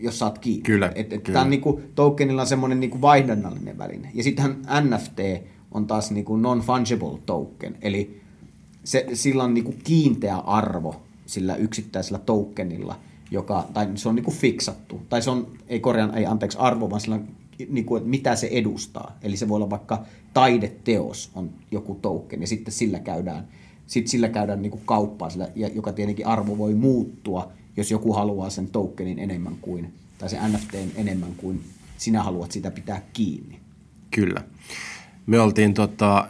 jos 0.00 0.18
saat 0.18 0.38
kiinni. 0.38 0.62
Kyllä, 0.62 0.92
et, 0.94 1.12
et 1.12 1.22
kyllä. 1.22 1.36
Tämä 1.36 1.44
on 1.44 1.50
niinku, 1.50 1.80
tokenilla 1.94 2.40
on 2.40 2.46
semmoinen 2.48 2.80
niinku 2.80 3.00
vaihdannallinen 3.00 3.78
väline. 3.78 4.10
Ja 4.14 4.22
sittenhän 4.22 4.62
NFT 4.88 5.18
on 5.72 5.86
taas 5.86 6.10
niinku 6.10 6.36
non-fungible 6.36 7.18
token, 7.26 7.76
eli 7.82 8.20
se, 8.84 9.06
sillä 9.12 9.44
on 9.44 9.54
niinku 9.54 9.74
kiinteä 9.84 10.36
arvo 10.36 11.02
sillä 11.26 11.56
yksittäisellä 11.56 12.18
tokenilla, 12.18 12.98
joka, 13.30 13.66
tai 13.74 13.88
se 13.94 14.08
on 14.08 14.14
niinku 14.14 14.30
fiksattu, 14.30 15.00
tai 15.08 15.22
se 15.22 15.30
on, 15.30 15.46
ei 15.68 15.80
korjaan, 15.80 16.14
ei 16.14 16.26
anteeksi 16.26 16.58
arvo, 16.58 16.90
vaan 16.90 17.00
sillä 17.00 17.14
on 17.14 17.28
niinku, 17.70 17.96
että 17.96 18.08
mitä 18.08 18.36
se 18.36 18.48
edustaa. 18.50 19.18
Eli 19.22 19.36
se 19.36 19.48
voi 19.48 19.56
olla 19.56 19.70
vaikka 19.70 20.04
taideteos 20.34 21.30
on 21.34 21.50
joku 21.70 21.94
token, 21.94 22.40
ja 22.40 22.46
sitten 22.46 22.74
sillä 22.74 23.00
käydään, 23.00 23.48
sit 23.86 24.08
sillä 24.08 24.28
käydään 24.28 24.62
niinku 24.62 24.80
kauppaa, 24.84 25.30
sillä, 25.30 25.48
joka 25.54 25.92
tietenkin 25.92 26.26
arvo 26.26 26.58
voi 26.58 26.74
muuttua, 26.74 27.52
jos 27.76 27.90
joku 27.90 28.12
haluaa 28.12 28.50
sen 28.50 28.66
tokenin 28.66 29.18
enemmän 29.18 29.56
kuin, 29.60 29.92
tai 30.18 30.28
sen 30.28 30.52
NFTn 30.52 30.90
enemmän 30.96 31.34
kuin 31.36 31.60
sinä 31.98 32.22
haluat 32.22 32.52
sitä 32.52 32.70
pitää 32.70 33.02
kiinni. 33.12 33.60
Kyllä. 34.10 34.44
Me 35.26 35.40
oltiin 35.40 35.74
tota, 35.74 36.28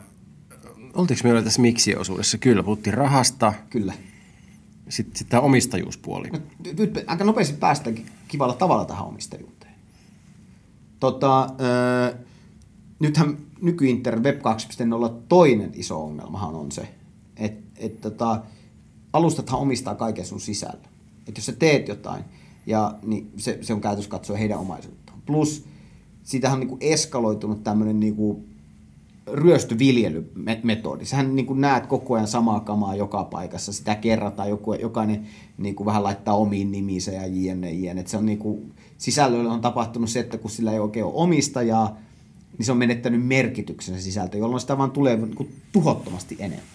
oltiinko 0.95 1.29
me 1.29 1.43
tässä 1.43 1.63
miksi-osuudessa? 1.63 2.39
Kyllä, 2.39 2.63
puhuttiin 2.63 2.95
rahasta, 2.95 3.53
Kyllä. 3.71 3.95
sitten 4.89 5.17
sit 5.17 5.29
tämä 5.29 5.41
omistajuuspuoli. 5.41 6.29
No, 6.29 6.39
nyt 6.79 7.05
aika 7.07 7.25
nopeasti 7.25 7.57
päästään 7.57 7.97
kivalla 8.29 8.55
tavalla 8.55 8.85
tähän 8.85 9.07
omistajuuteen. 9.07 9.62
Tota, 11.03 11.49
öö, 11.61 12.15
nythän 12.99 13.37
nykyinter 13.61 14.21
Web 14.21 14.41
2.0 14.41 14.43
toinen 15.29 15.71
iso 15.75 16.05
ongelmahan 16.05 16.55
on 16.55 16.73
se, 16.73 16.89
että 17.37 17.71
et, 17.77 18.01
tota, 18.01 18.43
alustathan 19.13 19.61
omistaa 19.61 19.95
kaiken 19.95 20.25
sun 20.25 20.41
sisällä. 20.41 20.89
Että 21.29 21.39
jos 21.39 21.47
sä 21.47 21.53
teet 21.53 21.89
jotain, 21.89 22.25
ja, 22.67 22.95
niin 23.03 23.33
se, 23.37 23.59
se 23.61 23.73
on 23.73 23.81
käytössä 23.81 24.11
katsoa 24.11 24.37
heidän 24.37 24.59
omaisuuttaan. 24.59 25.23
Plus 25.27 25.65
siitähän 26.23 26.57
on 26.57 26.61
niin 26.61 26.69
kuin 26.69 26.83
eskaloitunut 26.83 27.65
tämmöinen 27.65 28.01
niin 28.01 28.17
kuin 28.17 28.45
ryöstöviljelymetodi. 29.27 31.05
Sähän 31.05 31.37
niin 31.37 31.47
kuin 31.47 31.61
näet 31.61 31.87
koko 31.87 32.15
ajan 32.15 32.29
samaa 32.29 32.61
kamaa 32.61 32.97
joka 32.97 33.25
paikassa, 33.25 33.73
sitä 33.73 33.95
kerrataan, 33.95 34.49
joku, 34.49 34.75
jokainen 34.75 35.27
niin 35.59 35.75
kuin 35.75 35.87
vähän 35.87 36.03
laittaa 36.03 36.35
omiin 36.35 36.73
nimiinsä 36.73 37.13
ja 37.13 37.27
jne, 37.27 37.73
jne. 37.73 38.05
Se 38.07 38.17
on 38.17 38.27
niin 38.27 38.39
kuin, 38.39 38.75
sisällöllä 39.03 39.53
on 39.53 39.61
tapahtunut 39.61 40.11
se, 40.11 40.21
että 40.21 40.39
kun 40.39 40.51
sillä 40.51 40.73
ei 40.73 40.79
oikein 40.79 41.05
ole 41.05 41.15
omistajaa, 41.15 41.97
niin 42.59 42.67
se 42.67 42.73
on 42.73 42.79
menettänyt 42.79 43.27
merkityksen 43.27 43.95
se 43.95 44.01
sisältö, 44.01 44.39
jolloin 44.39 44.61
sitä 44.61 44.79
vaan 44.79 44.91
tulee 44.91 45.17
niin 45.17 45.55
tuhottomasti 45.73 46.37
enemmän. 46.39 46.67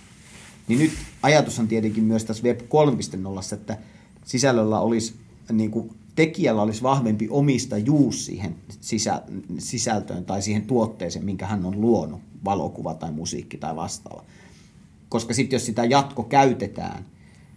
Niin 0.68 0.80
nyt 0.80 0.92
ajatus 1.24 1.60
on 1.60 1.68
tietenkin 1.68 2.04
myös 2.04 2.26
tässä 2.26 2.44
Web 2.44 2.60
3.0, 2.60 3.54
että 3.54 3.78
sisällöllä 4.26 4.80
olisi 4.80 5.16
niin 5.52 5.72
kuin 5.72 5.90
tekijällä 6.16 6.62
olisi 6.62 6.84
vahvempi 6.84 7.28
omistajuus 7.30 8.26
siihen 8.26 8.56
sisä, 8.82 9.22
sisältöön 9.58 10.26
tai 10.26 10.42
siihen 10.42 10.62
tuotteeseen, 10.62 11.26
minkä 11.26 11.46
hän 11.46 11.66
on 11.66 11.82
luonut, 11.82 12.22
valokuva 12.46 12.94
tai 12.94 13.12
musiikki 13.12 13.58
tai 13.58 13.76
vastaava. 13.76 14.24
Koska 15.10 15.34
sitten 15.34 15.56
jos 15.56 15.66
sitä 15.66 15.86
jatko 15.86 16.24
käytetään 16.24 17.06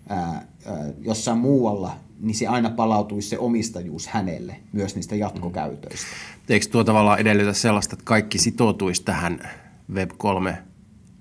ää, 0.08 0.46
ää, 0.66 0.92
jossain 1.00 1.38
muualla, 1.38 1.96
niin 2.20 2.34
se 2.34 2.46
aina 2.46 2.70
palautuisi 2.70 3.28
se 3.28 3.38
omistajuus 3.38 4.06
hänelle 4.06 4.56
myös 4.72 4.94
niistä 4.94 5.16
jatkokäytöistä. 5.16 6.06
Eikö 6.48 6.66
tuo 6.66 6.84
tavallaan 6.84 7.18
edellytä 7.18 7.52
sellaista, 7.52 7.94
että 7.94 8.04
kaikki 8.04 8.38
sitoutuisi 8.38 9.04
tähän 9.04 9.50
Web3 9.92 10.52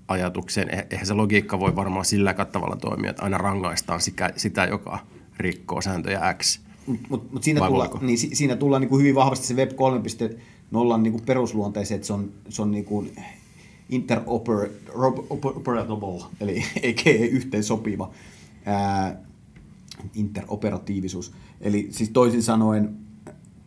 ajatukseen? 0.08 0.68
Eh- 0.68 0.86
eihän 0.90 1.06
se 1.06 1.14
logiikka 1.14 1.60
voi 1.60 1.76
varmaan 1.76 2.04
sillä 2.04 2.34
kattavalla 2.34 2.76
toimia, 2.76 3.10
että 3.10 3.22
aina 3.22 3.38
rangaistaan 3.38 4.00
sitä, 4.36 4.64
joka 4.64 4.98
rikkoo 5.38 5.80
sääntöjä 5.80 6.34
X. 6.34 6.60
Mutta 6.86 7.06
mut, 7.10 7.32
mut 7.32 7.42
siinä, 7.42 7.66
tulla, 7.66 7.98
niin, 8.00 8.18
siinä 8.18 8.56
tullaan 8.56 8.80
niin 8.80 8.88
kuin 8.88 9.00
hyvin 9.00 9.14
vahvasti 9.14 9.46
se 9.46 9.54
Web 9.54 9.70
3.0 9.70 9.76
niin 11.02 11.12
kuin 11.12 11.24
perusluonteeseen, 11.26 11.96
että 11.96 12.06
se 12.06 12.12
on, 12.12 12.32
se 12.48 12.62
on 12.62 12.70
niin 12.70 12.84
kuin 12.84 13.16
interoperable, 13.88 14.74
eli 16.40 16.64
eikä 16.82 17.10
yhteen 17.10 17.64
sopiva 17.64 18.10
ää, 18.66 19.29
interoperatiivisuus. 20.14 21.32
Eli 21.60 21.88
siis 21.90 22.10
toisin 22.10 22.42
sanoen 22.42 22.96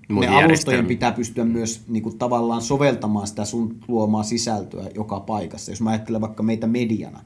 ne 0.10 0.28
alustojen 0.28 0.86
pitää 0.86 1.12
pystyä 1.12 1.46
myös 1.46 1.82
niin 1.88 2.04
kuin, 2.04 2.18
tavallaan 2.18 2.62
soveltamaan 2.62 3.28
sitä 3.28 3.46
sun 3.46 3.78
luomaa 3.88 4.24
sisältöä 4.24 4.90
joka 4.96 5.20
paikassa. 5.20 5.72
Jos 5.72 5.82
mä 5.82 5.90
ajattelen 5.90 6.22
vaikka 6.22 6.44
meitä 6.44 6.68
mediana, 6.68 7.24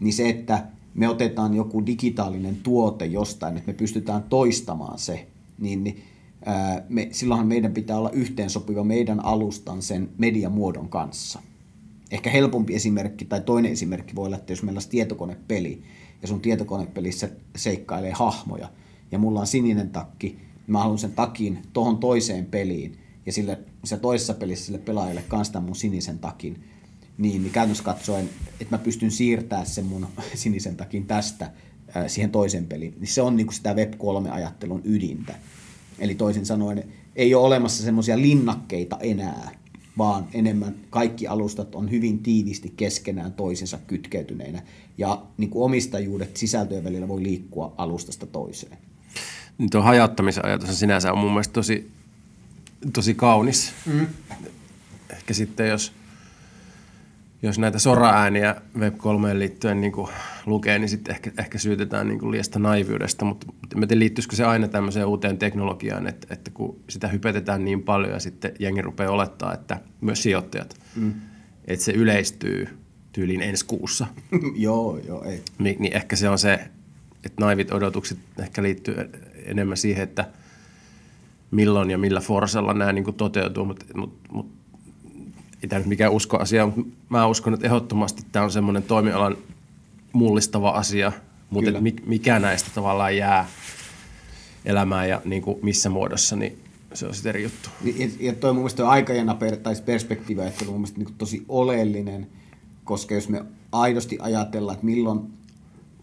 niin 0.00 0.12
se, 0.12 0.28
että 0.28 0.66
me 0.94 1.08
otetaan 1.08 1.54
joku 1.54 1.86
digitaalinen 1.86 2.56
tuote 2.62 3.06
jostain, 3.06 3.56
että 3.56 3.72
me 3.72 3.76
pystytään 3.76 4.22
toistamaan 4.22 4.98
se, 4.98 5.26
niin, 5.58 5.84
niin 5.84 6.02
ää, 6.44 6.82
me, 6.88 7.08
silloinhan 7.12 7.48
meidän 7.48 7.72
pitää 7.72 7.98
olla 7.98 8.10
yhteensopiva 8.10 8.84
meidän 8.84 9.24
alustan 9.24 9.82
sen 9.82 10.08
mediamuodon 10.18 10.88
kanssa. 10.88 11.42
Ehkä 12.10 12.30
helpompi 12.30 12.74
esimerkki 12.74 13.24
tai 13.24 13.40
toinen 13.40 13.72
esimerkki 13.72 14.14
voi 14.14 14.26
olla, 14.26 14.36
että 14.36 14.52
jos 14.52 14.62
meillä 14.62 14.76
olisi 14.76 14.88
tietokonepeli 14.88 15.82
ja 16.22 16.28
sun 16.28 16.40
tietokonepelissä 16.40 17.28
seikkailee 17.56 18.12
hahmoja. 18.12 18.68
Ja 19.12 19.18
mulla 19.18 19.40
on 19.40 19.46
sininen 19.46 19.90
takki, 19.90 20.38
mä 20.66 20.78
haluan 20.78 20.98
sen 20.98 21.12
takin 21.12 21.58
tohon 21.72 21.98
toiseen 21.98 22.46
peliin. 22.46 22.98
Ja 23.26 23.32
sille, 23.32 23.58
se 23.84 23.96
toisessa 23.96 24.34
pelissä 24.34 24.66
sille 24.66 24.78
pelaajalle 24.78 25.22
kanssa 25.28 25.60
mun 25.60 25.76
sinisen 25.76 26.18
takin, 26.18 26.64
niin, 27.18 27.42
niin 27.42 27.52
käytännössä 27.52 27.84
katsoen, 27.84 28.30
että 28.60 28.76
mä 28.76 28.78
pystyn 28.78 29.10
siirtämään 29.10 29.66
sen 29.66 29.84
mun 29.84 30.06
sinisen 30.34 30.76
takin 30.76 31.06
tästä 31.06 31.50
ää, 31.94 32.08
siihen 32.08 32.30
toisen 32.30 32.66
peliin, 32.66 32.94
niin 32.98 33.08
se 33.08 33.22
on 33.22 33.36
niin 33.36 33.46
kuin 33.46 33.54
sitä 33.54 33.72
Web3-ajattelun 33.72 34.80
ydintä. 34.84 35.34
Eli 35.98 36.14
toisin 36.14 36.46
sanoen, 36.46 36.84
ei 37.16 37.34
ole 37.34 37.46
olemassa 37.46 37.84
semmoisia 37.84 38.18
linnakkeita 38.18 38.98
enää, 39.00 39.50
vaan 39.98 40.28
enemmän 40.34 40.74
kaikki 40.90 41.26
alustat 41.26 41.74
on 41.74 41.90
hyvin 41.90 42.18
tiivisti 42.18 42.72
keskenään 42.76 43.32
toisensa 43.32 43.78
kytkeytyneinä, 43.86 44.62
ja 44.98 45.22
niin 45.36 45.50
kuin 45.50 45.64
omistajuudet 45.64 46.36
sisältöjen 46.36 46.84
välillä 46.84 47.08
voi 47.08 47.22
liikkua 47.22 47.74
alustasta 47.76 48.26
toiseen. 48.26 48.78
Niin 49.58 49.70
tuo 49.70 49.82
hajauttamisen 49.82 50.44
ajatus 50.44 50.80
sinänsä 50.80 51.12
on 51.12 51.18
mun 51.18 51.30
mielestä 51.30 51.52
tosi, 51.52 51.90
tosi 52.92 53.14
kaunis. 53.14 53.72
Mm. 53.86 54.06
Ehkä 55.10 55.34
sitten 55.34 55.68
jos 55.68 55.92
jos 57.42 57.58
näitä 57.58 57.78
sora-ääniä 57.78 58.56
Web3 58.78 59.38
liittyen 59.38 59.80
niin 59.80 59.92
kuin 59.92 60.08
lukee, 60.46 60.78
niin 60.78 60.88
sitten 60.88 61.14
ehkä, 61.14 61.30
ehkä 61.38 61.58
syytetään 61.58 62.08
niin 62.08 62.18
kuin 62.18 62.30
liiasta 62.30 62.58
naivyydesta, 62.58 63.24
mutta 63.24 63.46
mä 63.76 63.86
tiedän, 63.86 63.98
liittyisikö 63.98 64.36
se 64.36 64.44
aina 64.44 64.68
tämmöiseen 64.68 65.06
uuteen 65.06 65.38
teknologiaan, 65.38 66.06
että, 66.06 66.26
että 66.30 66.50
kun 66.50 66.80
sitä 66.88 67.08
hypetetään 67.08 67.64
niin 67.64 67.82
paljon 67.82 68.12
ja 68.12 68.20
sitten 68.20 68.52
jengi 68.58 68.82
rupeaa 68.82 69.12
olettaa, 69.12 69.54
että 69.54 69.80
myös 70.00 70.22
sijoittajat, 70.22 70.76
mm. 70.96 71.14
että 71.64 71.84
se 71.84 71.92
yleistyy 71.92 72.68
tyyliin 73.12 73.42
ensi 73.42 73.64
kuussa. 73.66 74.06
joo, 74.56 74.98
joo, 74.98 75.24
ei. 75.24 75.42
Ni, 75.58 75.76
niin 75.78 75.96
ehkä 75.96 76.16
se 76.16 76.28
on 76.28 76.38
se, 76.38 76.52
että 77.24 77.44
naivit 77.44 77.72
odotukset 77.72 78.18
ehkä 78.40 78.62
liittyy 78.62 78.94
enemmän 79.44 79.76
siihen, 79.76 80.02
että 80.02 80.24
milloin 81.50 81.90
ja 81.90 81.98
millä 81.98 82.20
forsella 82.20 82.74
nämä 82.74 82.92
niin 82.92 83.04
kuin 83.04 83.16
toteutuu, 83.16 83.64
mutta, 83.64 83.86
mutta, 83.94 84.32
mutta 84.32 84.57
ei 85.62 85.68
tämä 85.68 85.78
nyt 85.78 85.88
mikään 85.88 86.12
uskoasia, 86.12 86.66
mutta 86.66 86.82
mä 87.08 87.26
uskon, 87.26 87.54
että 87.54 87.66
ehdottomasti 87.66 88.22
tämä 88.32 88.44
on 88.44 88.50
semmoinen 88.50 88.82
toimialan 88.82 89.36
mullistava 90.12 90.70
asia, 90.70 91.12
mutta 91.50 91.70
mikä 92.06 92.38
näistä 92.38 92.70
tavallaan 92.74 93.16
jää 93.16 93.48
elämään 94.64 95.08
ja 95.08 95.22
niin 95.24 95.42
kuin 95.42 95.58
missä 95.62 95.90
muodossa, 95.90 96.36
niin 96.36 96.58
se 96.94 97.06
on 97.06 97.14
sitten 97.14 97.30
eri 97.30 97.42
juttu. 97.42 97.68
Ja, 97.84 98.08
ja 98.20 98.32
toi 98.32 98.52
mun 98.52 98.62
mielestä 98.62 98.88
aikajana 98.88 99.34
per, 99.34 99.56
tai 99.56 99.74
perspektiivi 99.84 100.40
on 100.40 100.52
mun 100.66 100.74
mielestä 100.74 100.98
niin 100.98 101.14
tosi 101.18 101.44
oleellinen, 101.48 102.26
koska 102.84 103.14
jos 103.14 103.28
me 103.28 103.44
aidosti 103.72 104.18
ajatellaan, 104.20 104.74
että 104.74 104.86
milloin 104.86 105.20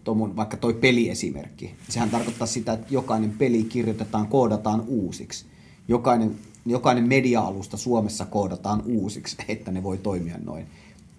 tuommoinen, 0.04 0.36
vaikka 0.36 0.56
toi 0.56 0.74
peliesimerkki, 0.74 1.74
sehän 1.88 2.10
tarkoittaa 2.10 2.46
sitä, 2.46 2.72
että 2.72 2.86
jokainen 2.90 3.30
peli 3.30 3.64
kirjoitetaan, 3.64 4.26
koodataan 4.26 4.82
uusiksi. 4.86 5.46
Jokainen 5.88 6.36
jokainen 6.66 7.08
media-alusta 7.08 7.76
Suomessa 7.76 8.26
koodataan 8.26 8.82
uusiksi, 8.86 9.36
että 9.48 9.70
ne 9.70 9.82
voi 9.82 9.98
toimia 9.98 10.38
noin. 10.44 10.66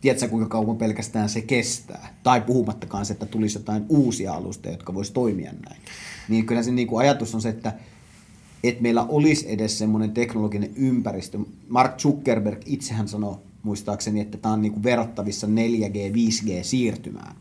Tiedätkö, 0.02 0.28
kuinka 0.28 0.50
kauan 0.50 0.78
pelkästään 0.78 1.30
se 1.30 1.42
kestää? 1.42 2.16
Tai 2.24 2.42
puhumattakaan 2.42 3.06
se, 3.06 3.14
että 3.14 3.26
tulisi 3.26 3.58
jotain 3.58 3.86
uusia 3.90 4.34
alustoja, 4.34 4.74
jotka 4.74 4.94
voisi 4.94 5.14
toimia 5.14 5.52
näin. 5.52 5.82
Niin 6.30 6.46
kyllä 6.46 6.64
se 6.64 6.72
niin 6.72 6.88
kuin 6.88 7.00
ajatus 7.00 7.36
on 7.36 7.42
se, 7.42 7.50
että, 7.50 7.74
että 8.64 8.82
meillä 8.82 9.04
olisi 9.04 9.52
edes 9.52 9.78
semmoinen 9.78 10.12
teknologinen 10.12 10.72
ympäristö. 10.76 11.40
Mark 11.68 11.98
Zuckerberg 11.98 12.62
itsehän 12.66 13.08
sanoi 13.08 13.36
muistaakseni, 13.64 14.20
että 14.20 14.38
tämä 14.38 14.54
on 14.54 14.62
niin 14.62 14.74
kuin 14.74 14.84
verrattavissa 14.84 15.48
4G, 15.48 16.14
5G-siirtymään 16.14 17.36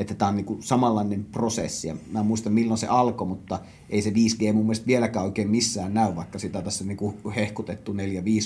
että 0.00 0.14
tämä 0.14 0.28
on 0.28 0.36
niin 0.36 0.44
kuin 0.44 0.62
samanlainen 0.62 1.24
prosessi. 1.24 1.88
Ja 1.88 1.96
mä 2.12 2.20
en 2.20 2.26
muista 2.26 2.50
milloin 2.50 2.78
se 2.78 2.86
alkoi, 2.86 3.26
mutta 3.26 3.58
ei 3.90 4.02
se 4.02 4.10
5G 4.10 4.52
mun 4.52 4.64
mielestä 4.64 4.86
vieläkään 4.86 5.24
oikein 5.24 5.50
missään 5.50 5.94
näy, 5.94 6.16
vaikka 6.16 6.38
sitä 6.38 6.62
tässä 6.62 6.84
niin 6.84 6.96
kuin 6.96 7.14
hehkutettu 7.36 7.92
4-5 7.92 7.96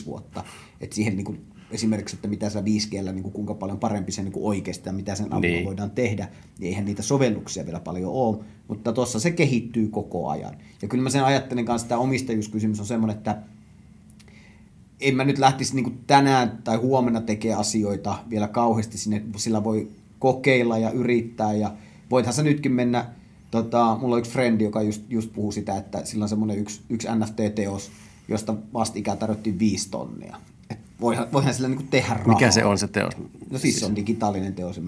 vuotta. 0.07 0.45
Että 0.81 0.97
siihen 0.97 1.17
niin 1.17 1.25
kuin 1.25 1.41
esimerkiksi, 1.71 2.17
että 2.17 2.29
mitä 2.29 2.51
se 2.51 2.61
5G, 2.61 3.13
niin 3.13 3.23
kuin 3.23 3.33
kuinka 3.33 3.55
paljon 3.55 3.79
parempi 3.79 4.13
se 4.13 4.23
niin 4.23 4.33
kuin 4.33 4.45
oikeasti 4.45 4.89
ja 4.89 4.93
mitä 4.93 5.15
sen 5.15 5.33
avulla 5.33 5.49
niin. 5.49 5.67
voidaan 5.67 5.91
tehdä, 5.91 6.29
niin 6.59 6.69
eihän 6.69 6.85
niitä 6.85 7.03
sovelluksia 7.03 7.65
vielä 7.65 7.81
paljon 7.81 8.13
ole, 8.13 8.39
mutta 8.69 8.93
tuossa 8.93 9.21
se 9.21 9.31
kehittyy 9.31 9.89
koko 9.89 10.29
ajan. 10.29 10.55
Ja 10.83 10.89
kyllä 10.89 11.03
mä 11.03 11.11
sen 11.11 11.25
ajattelen 11.25 11.65
kanssa, 11.65 11.85
että 11.85 11.89
tämä 11.89 12.01
omistajuuskysymys 12.01 12.81
on 12.81 12.87
semmoinen, 12.87 13.17
että 13.17 13.43
en 15.01 15.17
mä 15.17 15.25
nyt 15.25 15.39
lähtisi 15.39 15.75
niin 15.75 15.85
kuin 15.85 15.99
tänään 16.07 16.59
tai 16.65 16.77
huomenna 16.77 17.21
tekemään 17.21 17.61
asioita 17.61 18.19
vielä 18.31 18.49
kauheasti 18.49 18.99
sinne, 18.99 19.23
sillä 19.37 19.65
voi 19.65 19.89
kokeilla 20.25 20.79
ja 20.79 20.91
yrittää 20.91 21.53
ja 21.53 21.73
voithan 22.11 22.35
sä 22.35 22.43
nytkin 22.43 22.73
mennä, 22.73 23.07
tota, 23.51 23.99
mulla 24.01 24.15
on 24.15 24.19
yksi 24.19 24.31
frendi, 24.31 24.65
joka 24.65 24.83
just, 24.83 25.03
just 25.09 25.33
puhuu 25.33 25.53
sitä, 25.53 25.77
että 25.77 26.05
sillä 26.05 26.23
on 26.23 26.29
semmoinen 26.29 26.59
yksi, 26.59 26.81
yksi 26.89 27.09
NFT-teos, 27.19 27.91
josta 28.29 28.55
vastikään 28.73 29.19
tarvittiin 29.19 29.59
viisi 29.59 29.91
tonnia. 29.91 30.37
Et 30.71 30.79
voihan, 31.01 31.27
voihan 31.33 31.55
sillä 31.55 31.69
niinku 31.69 31.85
tehdä 31.91 32.15
rahaa. 32.15 32.35
Mikä 32.35 32.51
se 32.51 32.65
on 32.65 32.79
se 32.79 32.89
teos? 32.89 33.13
No 33.51 33.59
siis 33.59 33.81
se 33.81 33.87
on 33.87 33.97
digitaalinen 33.97 34.55
teos, 34.55 34.81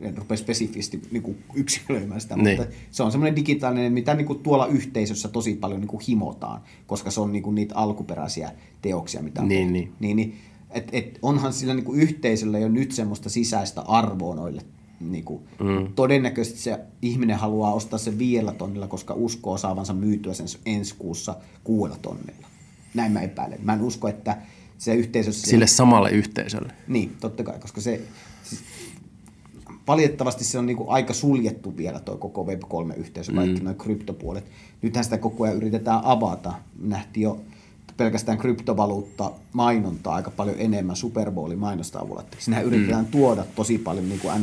en 0.00 0.18
rupea 0.18 0.36
spesifisti 0.36 1.02
niinku 1.10 1.36
yksilöimään 1.54 2.20
sitä, 2.20 2.36
niin. 2.36 2.60
mutta 2.60 2.76
se 2.90 3.02
on 3.02 3.12
semmoinen 3.12 3.36
digitaalinen, 3.36 3.92
mitä 3.92 4.14
niinku 4.14 4.34
tuolla 4.34 4.66
yhteisössä 4.66 5.28
tosi 5.28 5.54
paljon 5.54 5.80
niinku 5.80 6.00
himotaan, 6.08 6.60
koska 6.86 7.10
se 7.10 7.20
on 7.20 7.32
niinku 7.32 7.50
niitä 7.50 7.74
alkuperäisiä 7.74 8.52
teoksia, 8.82 9.22
mitä 9.22 9.42
on 9.42 9.48
niin, 9.48 9.72
niin. 9.72 9.92
niin, 10.00 10.16
niin 10.16 10.36
et, 10.70 10.88
et 10.92 11.18
onhan 11.22 11.52
sillä 11.52 11.74
niinku 11.74 11.94
yhteisöllä 11.94 12.58
jo 12.58 12.68
nyt 12.68 12.92
semmoista 12.92 13.30
sisäistä 13.30 13.80
arvoa 13.80 14.34
noille 14.34 14.62
niin 15.00 15.24
kuin, 15.24 15.42
mm. 15.60 15.92
todennäköisesti 15.94 16.58
se 16.58 16.80
ihminen 17.02 17.36
haluaa 17.36 17.74
ostaa 17.74 17.98
sen 17.98 18.18
viidellä 18.18 18.52
tonnilla, 18.52 18.86
koska 18.86 19.14
uskoo 19.14 19.58
saavansa 19.58 19.92
myytyä 19.92 20.34
sen 20.34 20.46
ensi 20.66 20.94
kuussa 20.98 21.36
kuudella 21.64 21.98
tonnilla. 22.02 22.46
Näin 22.94 23.12
mä 23.12 23.20
epäilen. 23.20 23.58
Mä 23.62 23.72
en 23.72 23.82
usko, 23.82 24.08
että 24.08 24.38
se 24.78 24.94
yhteisö... 24.94 25.32
Sille 25.32 25.66
samalle 25.66 26.10
yhteisölle. 26.10 26.72
Niin, 26.88 27.16
totta 27.20 27.42
kai, 27.42 27.58
koska 27.58 27.80
se... 27.80 28.00
Siis, 28.42 28.62
valitettavasti 29.86 30.44
se 30.44 30.58
on 30.58 30.66
niin 30.66 30.76
kuin 30.76 30.88
aika 30.88 31.14
suljettu 31.14 31.76
vielä 31.76 32.00
tuo 32.00 32.16
koko 32.16 32.44
Web3-yhteisö, 32.44 33.32
mm. 33.32 33.36
kaikki 33.36 33.60
nuo 33.60 33.74
kryptopuolet. 33.74 34.44
Nythän 34.82 35.04
sitä 35.04 35.18
koko 35.18 35.44
ajan 35.44 35.56
yritetään 35.56 36.00
avata. 36.04 36.52
Nähtiin 36.78 37.24
jo 37.24 37.40
pelkästään 37.96 38.38
kryptovaluutta 38.38 39.32
mainontaa 39.52 40.14
aika 40.14 40.30
paljon 40.30 40.56
enemmän 40.58 40.96
Super 40.96 41.30
Bowlin 41.30 41.58
mainosta 41.58 41.98
avulla. 41.98 42.20
Että 42.20 42.36
sinähän 42.40 42.64
yritetään 42.64 43.04
mm. 43.04 43.10
tuoda 43.10 43.44
tosi 43.56 43.78
paljon 43.78 44.08
niin 44.08 44.20
kuin 44.20 44.34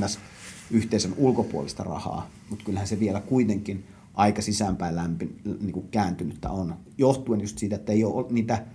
NS-yhteisön 0.72 1.14
ulkopuolista 1.18 1.84
rahaa, 1.84 2.30
mutta 2.50 2.66
kyllähän 2.66 2.88
se 2.88 3.00
vielä 3.00 3.22
kuitenkin 3.22 3.84
aika 4.14 4.42
sisäänpäin 4.42 4.96
lämpi, 4.96 5.30
niin 5.62 5.72
kuin 5.72 5.88
kääntynyttä 5.92 6.50
on, 6.50 6.76
johtuen 6.98 7.42
just 7.42 7.58
siitä, 7.58 7.76
että 7.76 7.92
ei 7.92 8.04
ole 8.04 8.26
niitä 8.30 8.66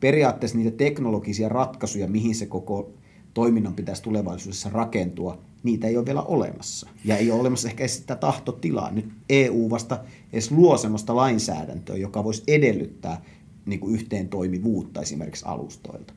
periaatteessa 0.00 0.58
niitä 0.58 0.76
teknologisia 0.76 1.48
ratkaisuja, 1.48 2.08
mihin 2.08 2.34
se 2.34 2.46
koko 2.46 2.90
toiminnan 3.34 3.74
pitäisi 3.74 4.02
tulevaisuudessa 4.02 4.70
rakentua, 4.70 5.38
niitä 5.62 5.86
ei 5.86 5.96
ole 5.96 6.06
vielä 6.06 6.22
olemassa. 6.22 6.88
Ja 7.04 7.16
ei 7.16 7.30
ole 7.30 7.40
olemassa 7.40 7.68
ehkä 7.68 7.82
edes 7.82 7.96
sitä 7.96 8.16
tahtotilaa. 8.16 8.90
Nyt 8.90 9.08
EU 9.28 9.70
vasta 9.70 9.98
edes 10.32 10.50
luo 10.50 10.76
sellaista 10.76 11.16
lainsäädäntöä, 11.16 11.96
joka 11.96 12.24
voisi 12.24 12.42
edellyttää 12.46 13.22
niin 13.66 13.80
kuin 13.80 13.94
yhteen 13.94 14.28
toimivuutta 14.28 15.00
esimerkiksi 15.00 15.44
alustoilta. 15.44 16.14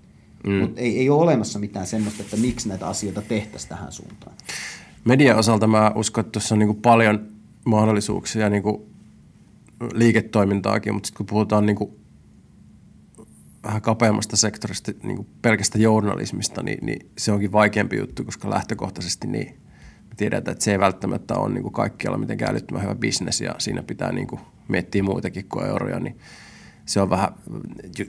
Mm. 0.48 0.54
Mutta 0.54 0.82
ei, 0.82 1.00
ei 1.00 1.10
ole 1.10 1.24
olemassa 1.24 1.60
mitään 1.60 1.88
semmoista, 1.88 2.24
että 2.24 2.38
miksi 2.38 2.70
näitä 2.70 2.88
asioita 2.88 3.22
tehtäisiin 3.22 3.70
tähän 3.70 3.92
suuntaan. 3.92 4.36
Median 5.08 5.38
osalta 5.38 5.68
mä 5.68 5.92
uskon, 5.96 6.22
että 6.22 6.32
tuossa 6.32 6.56
on 6.56 6.60
niin 6.60 6.68
kuin 6.68 6.82
paljon 6.82 7.28
mahdollisuuksia 7.66 8.50
niin 8.50 8.64
kuin 8.64 8.82
liiketoimintaakin, 9.94 10.94
mutta 10.94 11.08
sitten 11.08 11.18
kun 11.18 11.26
puhutaan 11.26 11.66
niin 11.66 11.76
kuin 11.76 11.92
vähän 13.64 13.82
kapeammasta 13.82 14.38
sektorista, 14.38 14.92
niin 15.04 15.16
kuin 15.16 15.28
pelkästä 15.42 15.78
journalismista, 15.78 16.64
niin, 16.64 16.86
niin 16.86 17.10
se 17.18 17.32
onkin 17.32 17.52
vaikeampi 17.52 17.98
juttu, 17.98 18.24
koska 18.24 18.50
lähtökohtaisesti 18.50 19.28
niin 19.28 19.48
me 20.10 20.16
tiedetään, 20.18 20.52
että 20.52 20.64
se 20.64 20.72
ei 20.72 20.80
välttämättä 20.80 21.36
ole 21.36 21.54
niin 21.54 21.64
kuin 21.64 21.74
kaikkialla 21.74 22.18
mitenkään 22.18 22.52
älyttömän 22.52 22.84
hyvä 22.84 22.96
bisnes 22.96 23.42
ja 23.42 23.56
siinä 23.58 23.84
pitää 23.84 24.12
niin 24.12 24.28
kuin 24.28 24.42
miettiä 24.68 25.04
muitakin 25.04 25.46
kuin 25.50 25.66
euroja, 25.66 26.00
niin 26.00 26.20
se 26.86 27.02
on 27.02 27.10
vähän 27.10 27.30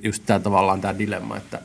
just 0.02 0.22
tämä 0.26 0.38
tavallaan 0.38 0.80
tämä 0.80 0.98
dilemma, 0.98 1.36
että 1.36 1.62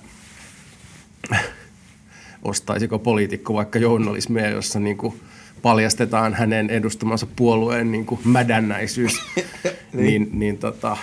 ostaisiko 2.44 3.00
poliitikko 3.00 3.54
vaikka 3.54 3.80
journalismia, 3.80 4.50
jossa 4.50 4.80
niin 4.80 4.98
kuin 4.98 5.20
paljastetaan 5.62 6.34
hänen 6.34 6.70
edustamansa 6.70 7.28
puolueen 7.36 7.92
niin 7.92 8.06
kuin 8.06 8.22
mädännäisyys, 8.24 9.22
niin, 9.36 9.74
niin, 9.94 10.30
niin 10.34 10.58
tota, 10.58 10.98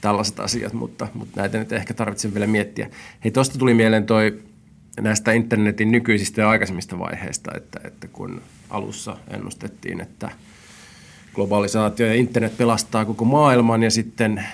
tällaiset 0.00 0.40
asiat, 0.40 0.72
mutta, 0.72 1.08
mutta 1.14 1.40
näitä 1.40 1.58
nyt 1.58 1.72
ehkä 1.72 1.94
tarvitsen 1.94 2.34
vielä 2.34 2.46
miettiä. 2.46 2.90
Hei, 3.24 3.32
tuosta 3.32 3.58
tuli 3.58 3.74
mieleen 3.74 4.06
toi 4.06 4.42
näistä 5.00 5.32
internetin 5.32 5.92
nykyisistä 5.92 6.40
ja 6.40 6.50
aikaisemmista 6.50 6.98
vaiheista, 6.98 7.50
että, 7.56 7.80
että 7.84 8.08
kun 8.08 8.42
alussa 8.70 9.16
ennustettiin, 9.30 10.00
että 10.00 10.30
globalisaatio 11.34 12.06
ja 12.06 12.14
internet 12.14 12.56
pelastaa 12.56 13.04
koko 13.04 13.24
maailman 13.24 13.82
ja 13.82 13.90
sitten 13.90 14.44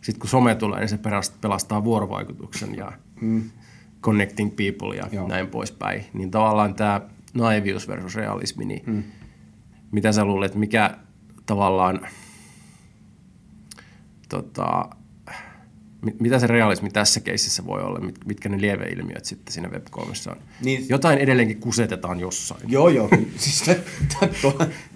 sit 0.00 0.18
kun 0.18 0.30
some 0.30 0.54
tulee, 0.54 0.80
niin 0.80 0.88
se 0.88 0.98
pelastaa 1.40 1.84
vuorovaikutuksen 1.84 2.74
ja 2.74 2.92
mm. 3.20 3.50
Connecting 4.00 4.56
people 4.56 4.96
ja 4.96 5.08
Joo. 5.12 5.28
näin 5.28 5.46
poispäin. 5.46 6.04
Niin 6.12 6.30
tavallaan 6.30 6.74
tämä 6.74 7.00
naivius 7.34 7.88
versus 7.88 8.14
realismi, 8.14 8.64
niin 8.64 8.82
mm. 8.86 9.02
mitä 9.90 10.12
sä 10.12 10.24
luulet, 10.24 10.54
mikä 10.54 10.90
tavallaan 11.46 12.00
tota, 14.28 14.90
mitä 16.20 16.38
se 16.38 16.46
realismi 16.46 16.90
tässä 16.90 17.20
keississä 17.20 17.66
voi 17.66 17.82
olla, 17.82 18.00
mitkä 18.24 18.48
ne 18.48 18.60
lieveilmiöt 18.60 19.24
sitten 19.24 19.52
siinä 19.52 19.68
Web3 19.68 20.30
on. 20.30 20.36
Niin, 20.64 20.86
Jotain 20.88 21.18
edelleenkin 21.18 21.60
kusetetaan 21.60 22.20
jossain. 22.20 22.60
Joo, 22.68 22.88
joo. 22.88 23.08
siis, 23.36 23.62
to, 24.20 24.28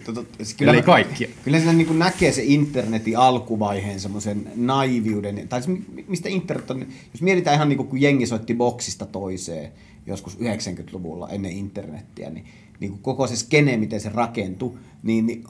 to, 0.05 0.13
to, 0.13 0.27
siis 0.37 0.55
kyllä, 0.55 0.73
Eli 0.73 0.83
kaikkia. 0.83 1.29
Kyllä 1.45 1.59
siinä 1.59 1.73
niin 1.73 1.99
näkee 1.99 2.33
se 2.33 2.43
internetin 2.45 3.19
alkuvaiheen 3.19 4.01
semmoisen 4.01 4.51
naiviuden, 4.57 5.49
tai 5.49 5.63
siis 5.63 5.79
mistä 6.09 6.29
internet 6.29 6.71
on, 6.71 6.87
jos 7.13 7.23
mietitään 7.23 7.55
ihan 7.55 7.69
niin 7.69 7.77
kuin 7.77 7.89
kun 7.89 8.01
jengi 8.01 8.27
soitti 8.27 8.55
boksista 8.55 9.07
toiseen 9.07 9.73
joskus 10.07 10.39
90-luvulla 10.39 11.29
ennen 11.29 11.53
internettiä, 11.53 12.31
niin, 12.31 12.45
niin 12.81 12.91
kuin 12.91 13.03
koko 13.03 13.27
se 13.27 13.37
skene, 13.37 13.77
miten 13.77 14.01
se 14.01 14.09
rakentui, 14.09 14.79
niin, 15.03 15.27
niin 15.27 15.45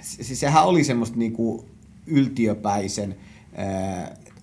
siis 0.00 0.40
sehän 0.40 0.64
oli 0.64 0.84
semmoista 0.84 1.18
niin 1.18 1.32
kuin 1.32 1.66
yltiöpäisen 2.06 3.16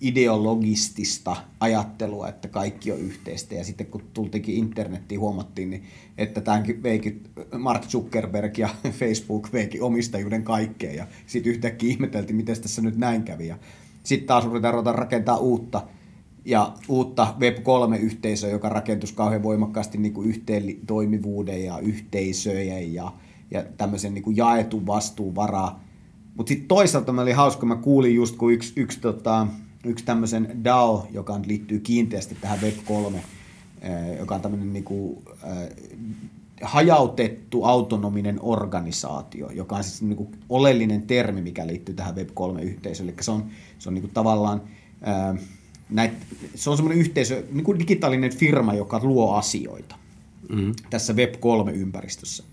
ideologistista 0.00 1.36
ajattelua, 1.60 2.28
että 2.28 2.48
kaikki 2.48 2.92
on 2.92 2.98
yhteistä. 2.98 3.54
Ja 3.54 3.64
sitten 3.64 3.86
kun 3.86 4.02
tultikin 4.14 4.54
internettiin, 4.54 5.20
huomattiin, 5.20 5.70
niin, 5.70 5.84
että 6.18 6.40
tämänkin 6.40 6.82
veikin 6.82 7.24
Mark 7.58 7.86
Zuckerberg 7.86 8.58
ja 8.58 8.68
Facebook 9.00 9.52
veikin 9.52 9.82
omistajuuden 9.82 10.42
kaikkeen. 10.42 10.96
Ja 10.96 11.06
sitten 11.26 11.52
yhtäkkiä 11.52 11.90
ihmeteltiin, 11.90 12.36
miten 12.36 12.60
tässä 12.60 12.82
nyt 12.82 12.96
näin 12.96 13.22
kävi. 13.22 13.46
Ja 13.46 13.58
sitten 14.02 14.26
taas 14.26 14.44
ruvetaan 14.44 14.94
rakentaa 14.94 15.36
uutta 15.36 15.82
ja 16.44 16.72
uutta 16.88 17.34
Web3-yhteisöä, 17.40 18.50
joka 18.50 18.68
rakentuisi 18.68 19.14
kauhean 19.14 19.42
voimakkaasti 19.42 19.98
niin 19.98 20.12
kuin 20.12 20.28
yhteen 20.28 20.76
toimivuuden 20.86 21.64
ja 21.64 21.78
yhteisöjen 21.78 22.94
ja, 22.94 23.12
ja 23.50 23.64
tämmöisen 23.76 24.14
niin 24.14 24.22
kuin 24.22 24.36
jaetun 24.36 24.86
vastuun 24.86 25.34
varaa. 25.34 25.84
Mutta 26.36 26.48
sitten 26.48 26.68
toisaalta 26.68 27.12
mä 27.12 27.22
oli 27.22 27.32
hauska, 27.32 27.66
mä 27.66 27.76
kuulin 27.76 28.14
just 28.14 28.36
kun 28.36 28.52
yksi, 28.52 28.72
yksi, 28.76 29.00
tota, 29.00 29.46
yksi 29.86 30.04
tämmöisen 30.04 30.64
DAO, 30.64 31.08
joka 31.12 31.40
liittyy 31.46 31.80
kiinteästi 31.80 32.36
tähän 32.40 32.58
Web3, 32.58 33.14
eh, 33.80 34.18
joka 34.18 34.34
on 34.34 34.40
tämmöinen 34.40 34.72
niinku, 34.72 35.22
äh, 35.44 35.68
hajautettu 36.62 37.64
autonominen 37.64 38.38
organisaatio, 38.42 39.50
joka 39.50 39.76
on 39.76 39.84
siis 39.84 40.02
niinku 40.02 40.30
oleellinen 40.48 41.02
termi, 41.02 41.42
mikä 41.42 41.66
liittyy 41.66 41.94
tähän 41.94 42.14
Web3-yhteisöön. 42.14 43.08
Eli 43.08 43.16
se 43.20 43.30
on, 43.30 43.44
se 43.78 43.88
on 43.88 43.94
niinku 43.94 44.10
tavallaan, 44.14 44.62
äh, 45.08 45.44
näit, 45.90 46.12
se 46.54 46.70
on 46.70 46.76
semmoinen 46.76 47.00
yhteisö, 47.00 47.44
niinku 47.52 47.78
digitaalinen 47.78 48.36
firma, 48.36 48.74
joka 48.74 49.00
luo 49.02 49.34
asioita 49.34 49.96
mm. 50.48 50.74
tässä 50.90 51.12
Web3-ympäristössä. 51.12 52.44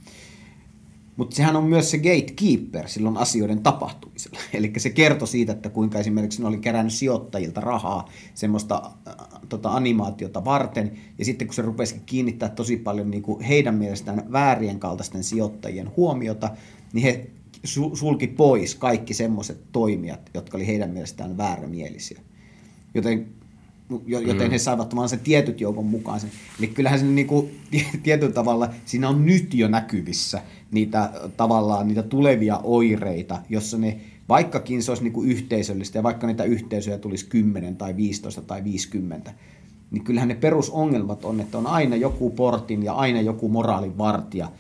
Mutta 1.16 1.36
sehän 1.36 1.56
on 1.56 1.64
myös 1.64 1.92
se 1.92 1.98
gatekeeper 1.98 2.88
silloin 2.88 3.18
asioiden 3.18 3.64
tapahtumisella. 3.64 4.40
Eli 4.54 4.74
se 4.78 4.90
kertoi 4.90 5.28
siitä, 5.28 5.52
että 5.52 5.70
kuinka 5.70 6.00
esimerkiksi 6.00 6.42
ne 6.42 6.48
oli 6.48 6.58
kerännyt 6.58 6.94
sijoittajilta 6.94 7.62
rahaa 7.62 8.10
semmoista 8.34 8.92
äh, 9.08 9.16
tota, 9.50 9.70
animaatiota 9.70 10.46
varten. 10.46 10.92
Ja 11.18 11.26
sitten 11.26 11.48
kun 11.48 11.56
se 11.56 11.62
rupesi 11.62 12.02
kiinnittää 12.06 12.50
tosi 12.50 12.78
paljon 12.78 13.12
niin 13.12 13.24
kuin 13.24 13.42
heidän 13.42 13.76
mielestään 13.76 14.32
väärien 14.32 14.80
kaltaisten 14.80 15.24
sijoittajien 15.24 15.92
huomiota, 15.98 16.50
niin 16.94 17.04
he 17.04 17.30
sulki 17.94 18.28
pois 18.28 18.76
kaikki 18.76 19.14
semmoiset 19.14 19.64
toimijat, 19.72 20.30
jotka 20.34 20.58
oli 20.58 20.68
heidän 20.68 20.90
mielestään 20.90 21.38
väärämielisiä. 21.38 22.22
Joten 22.94 23.28
joten 24.08 24.48
mm. 24.48 24.52
he 24.52 24.58
saivat 24.58 24.96
vaan 24.96 25.10
sen 25.10 25.20
tietyt 25.20 25.62
joukon 25.62 25.86
mukaan. 25.86 26.20
Sen. 26.20 26.32
Eli 26.60 26.68
kyllähän 26.68 27.00
se 27.00 27.06
niin 27.06 27.28
kuin, 27.28 27.60
tietyllä 28.04 28.34
tavalla 28.34 28.70
siinä 28.86 29.10
on 29.10 29.26
nyt 29.26 29.54
jo 29.54 29.68
näkyvissä 29.68 30.42
niitä 30.72 31.12
tavallaan 31.38 31.88
niitä 31.88 32.04
tulevia 32.04 32.60
oireita, 32.64 33.40
jossa 33.50 33.78
ne, 33.78 34.00
vaikkakin 34.30 34.84
se 34.84 34.92
olisi 34.92 35.04
niin 35.04 35.14
kuin 35.14 35.30
yhteisöllistä 35.30 35.98
ja 35.98 36.04
vaikka 36.04 36.28
niitä 36.28 36.44
yhteisöjä 36.44 36.98
tulisi 36.98 37.26
10 37.26 37.76
tai 37.76 37.96
15 37.96 38.42
tai 38.42 38.64
50, 38.64 39.34
niin 39.92 40.04
kyllähän 40.04 40.30
ne 40.30 40.36
perusongelmat 40.36 41.26
on, 41.26 41.40
että 41.40 41.58
on 41.58 41.68
aina 41.68 41.96
joku 41.96 42.30
portin 42.30 42.84
ja 42.84 42.94
aina 42.94 43.22
joku 43.22 43.50
moraalin 43.50 43.98
vartija. 43.98 44.52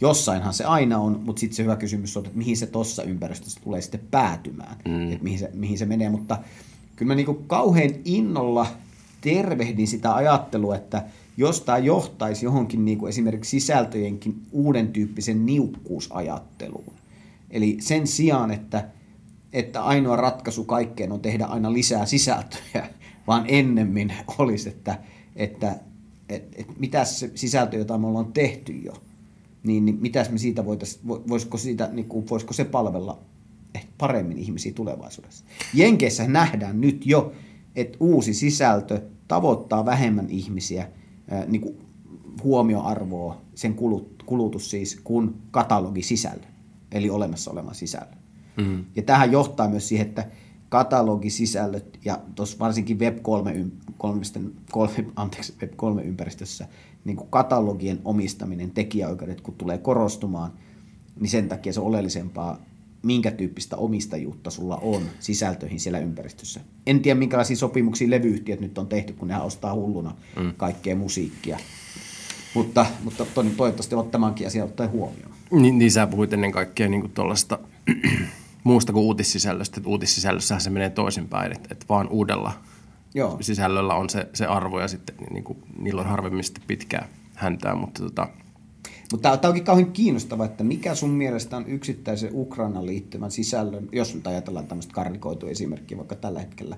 Jossainhan 0.00 0.54
se 0.54 0.64
aina 0.64 0.98
on, 0.98 1.20
mutta 1.24 1.40
sitten 1.40 1.56
se 1.56 1.62
hyvä 1.62 1.76
kysymys 1.76 2.16
on, 2.16 2.26
että 2.26 2.38
mihin 2.38 2.56
se 2.56 2.66
tuossa 2.66 3.02
ympäristössä 3.02 3.60
tulee 3.64 3.80
sitten 3.80 4.00
päätymään, 4.10 4.76
mm. 4.88 5.12
että 5.12 5.24
mihin 5.24 5.38
se, 5.38 5.50
mihin 5.54 5.78
se 5.78 5.86
menee, 5.86 6.08
mutta 6.08 6.38
kyllä 6.96 7.08
mä 7.08 7.14
niin 7.14 7.44
kauhean 7.46 7.90
innolla 8.04 8.66
tervehdin 9.22 9.86
sitä 9.86 10.14
ajattelua, 10.14 10.76
että 10.76 11.04
jos 11.36 11.60
tämä 11.60 11.78
johtaisi 11.78 12.44
johonkin 12.44 12.84
niin 12.84 12.98
kuin 12.98 13.10
esimerkiksi 13.10 13.60
sisältöjenkin 13.60 14.42
uuden 14.52 14.88
tyyppisen 14.88 15.46
niukkuusajatteluun. 15.46 16.94
Eli 17.50 17.76
sen 17.80 18.06
sijaan, 18.06 18.50
että, 18.50 18.88
että 19.52 19.84
ainoa 19.84 20.16
ratkaisu 20.16 20.64
kaikkeen 20.64 21.12
on 21.12 21.20
tehdä 21.20 21.44
aina 21.44 21.72
lisää 21.72 22.06
sisältöjä, 22.06 22.88
vaan 23.26 23.44
ennemmin 23.48 24.12
olisi, 24.38 24.68
että, 24.68 24.98
että 25.36 25.76
että 26.28 26.56
että 26.56 26.72
mitä 26.78 27.04
se 27.04 27.30
sisältö, 27.34 27.76
jota 27.76 27.98
me 27.98 28.06
ollaan 28.06 28.32
tehty 28.32 28.72
jo, 28.72 28.92
niin, 29.62 29.84
niin 29.84 29.98
mitäs 30.00 30.30
me 30.30 30.38
siitä 30.38 30.64
voitaisiin, 30.64 31.08
voisiko, 31.08 31.58
siitä, 31.58 31.88
niin 31.92 32.04
kuin, 32.04 32.28
voisiko 32.30 32.52
se 32.52 32.64
palvella 32.64 33.18
paremmin 33.98 34.38
ihmisiä 34.38 34.72
tulevaisuudessa. 34.72 35.44
Jenkeissä 35.74 36.28
nähdään 36.28 36.80
nyt 36.80 37.06
jo, 37.06 37.32
että 37.76 37.96
uusi 38.00 38.34
sisältö 38.34 39.02
tavoittaa 39.28 39.84
vähemmän 39.84 40.28
ihmisiä 40.28 40.88
niin 41.46 41.60
kuin 41.60 41.78
huomioarvoa, 42.42 43.40
sen 43.54 43.74
kulut, 43.74 44.22
kulutus 44.26 44.70
siis, 44.70 45.00
kuin 45.04 45.34
katalogisisältö, 45.50 46.46
eli 46.92 47.10
olemassa 47.10 47.50
olevan 47.50 47.74
sisällön. 47.74 48.18
Mm. 48.56 48.84
Ja 48.96 49.02
tähän 49.02 49.32
johtaa 49.32 49.68
myös 49.68 49.88
siihen, 49.88 50.06
että 50.06 50.26
katalogisisällöt 50.68 51.98
ja 52.04 52.18
tuossa 52.34 52.58
varsinkin 52.58 52.98
Web3, 52.98 53.20
3, 53.22 54.26
3, 54.70 54.92
anteeksi, 55.16 55.54
Web3-ympäristössä 55.62 56.66
niin 57.04 57.16
kuin 57.16 57.30
katalogien 57.30 58.00
omistaminen, 58.04 58.70
tekijäoikeudet, 58.70 59.40
kun 59.40 59.54
tulee 59.54 59.78
korostumaan, 59.78 60.52
niin 61.20 61.30
sen 61.30 61.48
takia 61.48 61.72
se 61.72 61.80
on 61.80 61.86
oleellisempaa 61.86 62.58
minkä 63.02 63.30
tyyppistä 63.30 63.76
omistajuutta 63.76 64.50
sulla 64.50 64.76
on 64.76 65.02
sisältöihin 65.20 65.80
siellä 65.80 65.98
ympäristössä. 65.98 66.60
En 66.86 67.00
tiedä, 67.00 67.18
minkälaisia 67.18 67.56
sopimuksia 67.56 68.10
levyyhtiöt 68.10 68.60
nyt 68.60 68.78
on 68.78 68.86
tehty, 68.86 69.12
kun 69.12 69.28
ne 69.28 69.40
ostaa 69.40 69.74
hulluna 69.74 70.14
mm. 70.40 70.52
kaikkea 70.56 70.96
musiikkia. 70.96 71.58
Mutta, 72.54 72.86
mutta 73.04 73.26
toivottavasti 73.34 73.94
ovat 73.94 74.10
tämänkin 74.10 74.46
asian 74.46 74.66
ottaen 74.66 74.90
huomioon. 74.90 75.32
Niin, 75.50 75.78
niin 75.78 75.90
sä 75.90 76.06
puhuit 76.06 76.32
ennen 76.32 76.52
kaikkea 76.52 76.88
niin 76.88 77.00
kuin 77.00 77.12
tuollaista 77.12 77.58
muusta 78.64 78.92
kuin 78.92 79.04
uutissisällöstä. 79.04 79.76
Että 79.76 79.88
uutissisällössähän 79.88 80.60
se 80.60 80.70
menee 80.70 80.90
toisinpäin, 80.90 81.52
että, 81.52 81.68
että 81.70 81.86
vaan 81.88 82.08
uudella 82.08 82.52
Joo. 83.14 83.36
sisällöllä 83.40 83.94
on 83.94 84.10
se, 84.10 84.28
se 84.32 84.46
arvo 84.46 84.80
ja 84.80 84.88
sitten 84.88 85.14
niin 85.30 85.44
kuin, 85.44 85.58
niillä 85.78 86.00
on 86.00 86.08
harvemmin 86.08 86.44
sitten 86.44 86.64
pitkää 86.66 87.08
häntää, 87.34 87.74
mutta 87.74 88.02
tota, 88.02 88.28
mutta 89.12 89.36
tämä 89.36 89.50
onkin 89.50 89.64
kauhean 89.64 89.92
kiinnostava, 89.92 90.44
että 90.44 90.64
mikä 90.64 90.94
sun 90.94 91.10
mielestä 91.10 91.56
on 91.56 91.66
yksittäisen 91.66 92.30
Ukrainan 92.32 92.86
liittyvän 92.86 93.30
sisällön, 93.30 93.88
jos 93.92 94.14
nyt 94.14 94.26
ajatellaan 94.26 94.66
tämmöistä 94.66 94.92
karrikoitua 94.92 95.50
esimerkkiä 95.50 95.98
vaikka 95.98 96.14
tällä 96.14 96.40
hetkellä, 96.40 96.76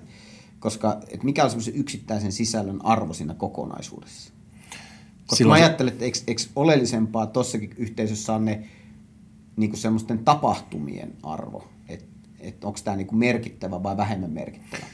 koska 0.59 1.01
että 1.07 1.25
mikä 1.25 1.43
on 1.43 1.49
semmoisen 1.49 1.75
yksittäisen 1.75 2.31
sisällön 2.31 2.85
arvo 2.85 3.13
siinä 3.13 3.33
kokonaisuudessa? 3.33 4.33
Koska 5.27 5.35
Silloin 5.35 5.59
mä 5.59 5.65
ajattelen, 5.65 5.93
että 5.93 6.05
eikö, 6.05 6.17
eikö 6.27 6.41
oleellisempaa 6.55 7.27
tuossakin 7.27 7.73
yhteisössä 7.77 8.33
on 8.33 8.45
ne 8.45 8.63
niin 9.55 9.77
semmoisten 9.77 10.19
tapahtumien 10.19 11.13
arvo, 11.23 11.67
että 11.89 12.05
et 12.39 12.63
onko 12.63 12.79
tämä 12.83 12.97
niin 12.97 13.17
merkittävä 13.17 13.83
vai 13.83 13.97
vähemmän 13.97 14.31
merkittävä? 14.31 14.85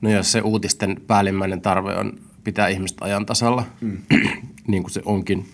No 0.00 0.10
jos 0.10 0.32
se 0.32 0.40
uutisten 0.40 1.00
päällimmäinen 1.06 1.60
tarve 1.60 1.96
on 1.96 2.12
pitää 2.44 2.68
ihmistä 2.68 3.04
ajan 3.04 3.26
tasalla, 3.26 3.64
mm. 3.80 3.98
niin 4.68 4.82
kuin 4.82 4.92
se 4.92 5.02
onkin, 5.04 5.46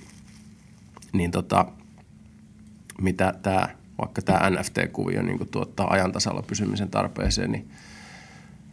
niin 1.12 1.30
tota, 1.30 1.66
mitä 3.00 3.34
tämä, 3.42 3.68
vaikka 3.98 4.22
tämä 4.22 4.50
NFT-kuvio 4.50 5.22
niin 5.22 5.48
tuottaa 5.50 5.90
ajan 5.90 6.12
tasalla 6.12 6.42
pysymisen 6.42 6.88
tarpeeseen, 6.88 7.52
niin 7.52 7.70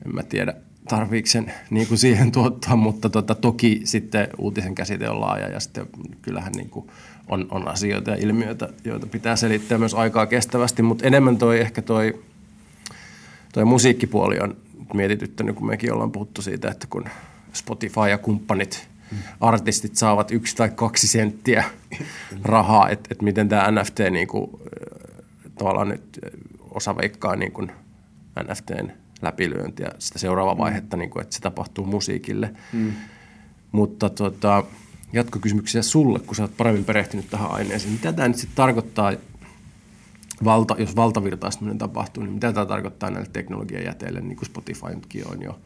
en 0.06 0.16
mä 0.16 0.24
tiedä, 0.24 0.54
tarviiko 0.90 1.28
sen 1.28 1.54
niin 1.70 1.88
kuin 1.88 1.98
siihen 1.98 2.32
tuottaa, 2.32 2.76
mutta 2.76 3.10
tota, 3.10 3.36
toki 3.36 3.82
sitten 3.84 4.28
uutisen 4.38 4.76
käsite 4.76 5.10
on 5.10 5.22
laaja 5.22 5.48
ja 5.50 5.60
sitten 5.60 5.88
kyllähän 6.22 6.54
niin 6.54 6.70
kuin 6.70 6.90
on, 7.28 7.48
on 7.52 7.68
asioita 7.68 8.12
ja 8.12 8.18
ilmiöitä, 8.18 8.70
joita 8.84 9.08
pitää 9.08 9.36
selittää 9.36 9.78
myös 9.78 9.94
aikaa 9.94 10.26
kestävästi, 10.26 10.82
mutta 10.82 11.08
enemmän 11.08 11.38
toi 11.38 11.60
ehkä 11.60 11.82
toi, 11.82 12.24
toi 13.54 13.66
musiikkipuoli 13.66 14.40
on 14.40 14.58
mietityttänyt, 14.94 15.56
kun 15.56 15.68
mekin 15.68 15.94
ollaan 15.94 16.12
puhuttu 16.12 16.42
siitä, 16.42 16.72
että 16.72 16.88
kun 16.90 17.06
Spotify 17.54 18.10
ja 18.10 18.18
kumppanit. 18.18 18.88
Artistit 19.42 19.96
saavat 19.96 20.32
yksi 20.32 20.56
tai 20.56 20.70
kaksi 20.70 21.08
senttiä 21.08 21.64
rahaa, 22.44 22.90
että 22.90 23.08
et 23.12 23.22
miten 23.22 23.50
tämä 23.50 23.72
NFT 23.72 24.00
niin 24.12 24.28
kuin, 24.28 24.52
tavallaan 25.58 25.90
nyt 25.90 26.20
osa 26.72 26.98
veikkaa 26.98 27.36
niin 27.36 27.52
kuin 27.52 27.72
NFTn 28.44 28.92
läpilyöntiä, 29.22 29.92
sitä 30.00 30.20
seuraavaa 30.20 30.54
mm. 30.54 30.60
vaihetta, 30.60 30.98
niin 30.98 31.10
kuin, 31.10 31.22
että 31.22 31.36
se 31.36 31.42
tapahtuu 31.42 31.86
musiikille. 31.86 32.54
Mm. 32.74 32.92
Mutta 33.72 34.10
tota, 34.10 34.64
jatkokysymyksiä 35.14 35.82
sulle, 35.82 36.20
kun 36.20 36.36
sä 36.36 36.44
oot 36.44 36.58
paremmin 36.58 36.86
perehtynyt 36.86 37.30
tähän 37.30 37.52
aineeseen. 37.52 37.94
Mitä 37.94 38.14
tämä 38.14 38.28
nyt 38.28 38.38
sitten 38.38 38.56
tarkoittaa, 38.56 39.14
valta, 40.44 40.76
jos 40.80 40.96
valtavirtaistuminen 40.96 41.78
tapahtuu, 41.78 42.24
niin 42.24 42.34
mitä 42.34 42.54
tämä 42.54 42.66
tarkoittaa 42.66 43.10
näille 43.10 43.30
teknologiajäteille, 43.34 44.22
niin 44.22 44.38
kuin 44.38 44.46
Spotify 44.46 44.96
nytkin 44.96 45.28
on 45.28 45.42
jo? 45.42 45.60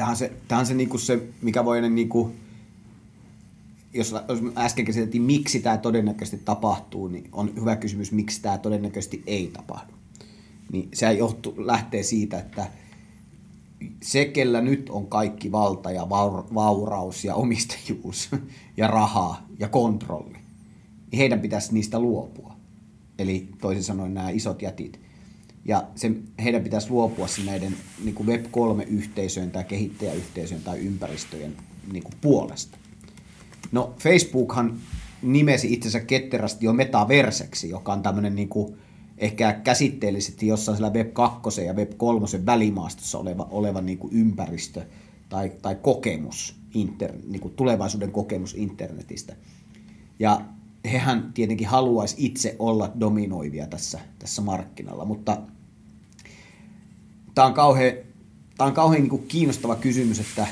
Tämä 0.00 0.10
on 0.10 0.16
se, 0.16 0.32
tämä 0.48 0.58
on 0.58 0.66
se, 0.66 0.74
niin 0.74 0.88
kuin 0.88 1.00
se 1.00 1.28
mikä 1.42 1.64
voi 1.64 1.90
niin 1.90 2.08
kuin, 2.08 2.32
jos, 3.92 4.14
äsken 4.56 4.84
käsiteltiin, 4.84 5.22
miksi 5.22 5.60
tämä 5.60 5.78
todennäköisesti 5.78 6.44
tapahtuu, 6.44 7.08
niin 7.08 7.28
on 7.32 7.52
hyvä 7.56 7.76
kysymys, 7.76 8.12
miksi 8.12 8.42
tämä 8.42 8.58
todennäköisesti 8.58 9.22
ei 9.26 9.50
tapahdu 9.52 9.92
niin 10.72 10.88
se 10.94 11.12
johtu, 11.12 11.54
lähtee 11.58 12.02
siitä, 12.02 12.38
että 12.38 12.66
se, 14.02 14.24
kellä 14.24 14.60
nyt 14.60 14.90
on 14.90 15.06
kaikki 15.06 15.52
valta 15.52 15.90
ja 15.90 16.08
vauraus 16.54 17.24
ja 17.24 17.34
omistajuus 17.34 18.30
ja 18.76 18.86
rahaa 18.86 19.46
ja 19.58 19.68
kontrolli, 19.68 20.38
niin 21.10 21.18
heidän 21.18 21.40
pitäisi 21.40 21.74
niistä 21.74 22.00
luopua. 22.00 22.56
Eli 23.18 23.48
toisin 23.60 23.84
sanoen 23.84 24.14
nämä 24.14 24.30
isot 24.30 24.62
jätit. 24.62 25.00
Ja 25.64 25.84
se, 25.94 26.10
heidän 26.42 26.62
pitäisi 26.62 26.90
luopua 26.90 27.26
näiden 27.46 27.76
niin 28.04 28.14
kuin 28.14 28.28
Web3-yhteisöjen 28.28 29.50
tai 29.50 29.64
kehittäjäyhteisöjen 29.64 30.62
tai 30.62 30.78
ympäristöjen 30.78 31.56
niin 31.92 32.02
kuin 32.02 32.14
puolesta. 32.20 32.78
No 33.72 33.94
Facebookhan 33.98 34.78
nimesi 35.22 35.72
itsensä 35.72 36.00
ketterästi 36.00 36.66
jo 36.66 36.72
metaverseksi, 36.72 37.68
joka 37.68 37.92
on 37.92 38.02
tämmöinen 38.02 38.34
niin 38.34 38.48
kuin 38.48 38.76
ehkä 39.18 39.52
käsitteellisesti 39.52 40.46
jossain 40.46 40.76
siellä 40.76 40.92
Web 40.92 41.12
2 41.12 41.64
ja 41.64 41.72
Web 41.72 41.92
3 41.96 42.26
välimaastossa 42.46 43.18
oleva, 43.18 43.48
oleva 43.50 43.80
niin 43.80 43.98
kuin 43.98 44.12
ympäristö 44.12 44.82
tai, 45.28 45.52
tai 45.62 45.74
kokemus, 45.74 46.56
inter, 46.74 47.12
niin 47.28 47.40
kuin 47.40 47.54
tulevaisuuden 47.54 48.12
kokemus 48.12 48.54
internetistä. 48.54 49.36
Ja 50.18 50.40
hehän 50.84 51.32
tietenkin 51.32 51.66
haluaisi 51.66 52.14
itse 52.18 52.56
olla 52.58 52.92
dominoivia 53.00 53.66
tässä, 53.66 54.00
tässä 54.18 54.42
markkinalla, 54.42 55.04
mutta 55.04 55.38
tämä 57.34 57.46
on 57.46 57.54
kauhean, 57.54 57.92
tämä 58.56 58.68
on 58.68 58.74
kauhean 58.74 59.02
niin 59.02 59.26
kiinnostava 59.28 59.76
kysymys, 59.76 60.20
että 60.20 60.46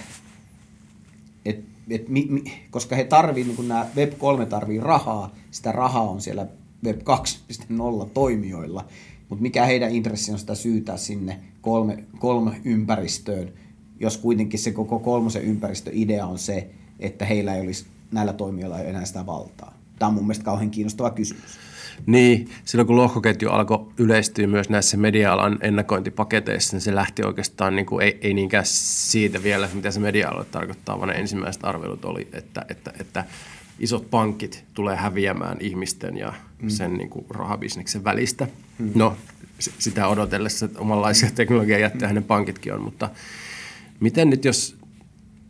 et, 1.45 1.65
et, 1.91 2.09
mi, 2.09 2.27
mi, 2.31 2.45
koska 2.71 2.97
he 2.97 3.05
tarvii, 3.05 3.45
niin 3.45 3.57
kuin 3.57 3.69
nämä 3.69 3.87
Web3 3.97 4.47
tarvii 4.47 4.81
rahaa, 4.81 5.35
sitä 5.51 5.73
rahaa 5.73 6.11
on 6.11 6.21
siellä 6.21 6.47
Web 6.85 7.01
2.0 7.01 8.09
toimijoilla, 8.15 8.85
mutta 9.29 9.43
mikä 9.43 9.65
heidän 9.65 9.95
intressi 9.95 10.33
on 10.33 10.39
sitä 10.39 10.55
syytää 10.55 10.97
sinne 10.97 11.41
kolme, 11.61 12.05
kolme 12.19 12.61
ympäristöön, 12.65 13.53
jos 14.01 14.19
kuitenkin 14.19 14.61
se 14.61 14.73
koko 14.73 14.99
kolmosen 14.99 15.43
ympäristöidea 15.43 16.27
on 16.27 16.39
se, 16.39 16.71
että 17.01 17.25
heillä 17.25 17.55
ei 17.55 17.61
olisi 17.61 17.87
näillä 18.13 18.33
toimijoilla 18.33 18.81
enää 18.81 19.05
sitä 19.05 19.27
valtaa. 19.27 19.79
Tämä 19.99 20.09
on 20.09 20.15
mun 20.15 20.25
mielestä 20.25 20.45
kauhean 20.45 20.71
kiinnostava 20.71 21.11
kysymys. 21.11 21.59
Niin, 22.07 22.51
silloin 22.65 22.87
kun 22.87 22.97
lohkoketju 22.97 23.51
alkoi 23.51 23.87
yleistyä 23.99 24.47
myös 24.47 24.69
näissä 24.69 24.97
media-alan 24.97 25.59
ennakointipaketeissa, 25.61 26.77
niin 26.77 26.81
se 26.81 26.95
lähti 26.95 27.23
oikeastaan 27.23 27.77
niin 27.77 27.87
kuin, 27.87 28.05
ei, 28.05 28.19
ei 28.21 28.35
niinkään 28.35 28.67
siitä 28.67 29.43
vielä, 29.43 29.69
mitä 29.75 29.91
se 29.91 30.01
media 30.01 30.33
tarkoittaa, 30.51 30.99
vaan 30.99 31.09
ne 31.09 31.15
ensimmäiset 31.15 31.65
arvelut 31.65 32.05
oli, 32.05 32.29
että, 32.33 32.65
että, 32.69 32.93
että 33.01 33.25
isot 33.79 34.11
pankit 34.11 34.65
tulee 34.75 34.97
häviämään 34.97 35.57
ihmisten 35.61 36.17
ja 36.17 36.33
mm. 36.63 36.69
sen 36.69 36.95
niin 36.95 37.11
kuin 37.11 37.27
rahabisneksen 37.31 38.05
välistä. 38.05 38.47
Mm. 38.79 38.91
No, 38.95 39.17
sitä 39.59 40.09
odotellessa, 40.09 40.67
että 40.67 40.79
omanlaisia 40.79 41.31
teknologiaa 41.35 41.79
jättää 41.79 42.09
hänen 42.09 42.25
pankitkin 42.25 42.75
on, 42.75 42.83
mutta 42.83 43.11
miten 44.01 44.31
nyt, 44.31 44.45
jos, 44.45 44.77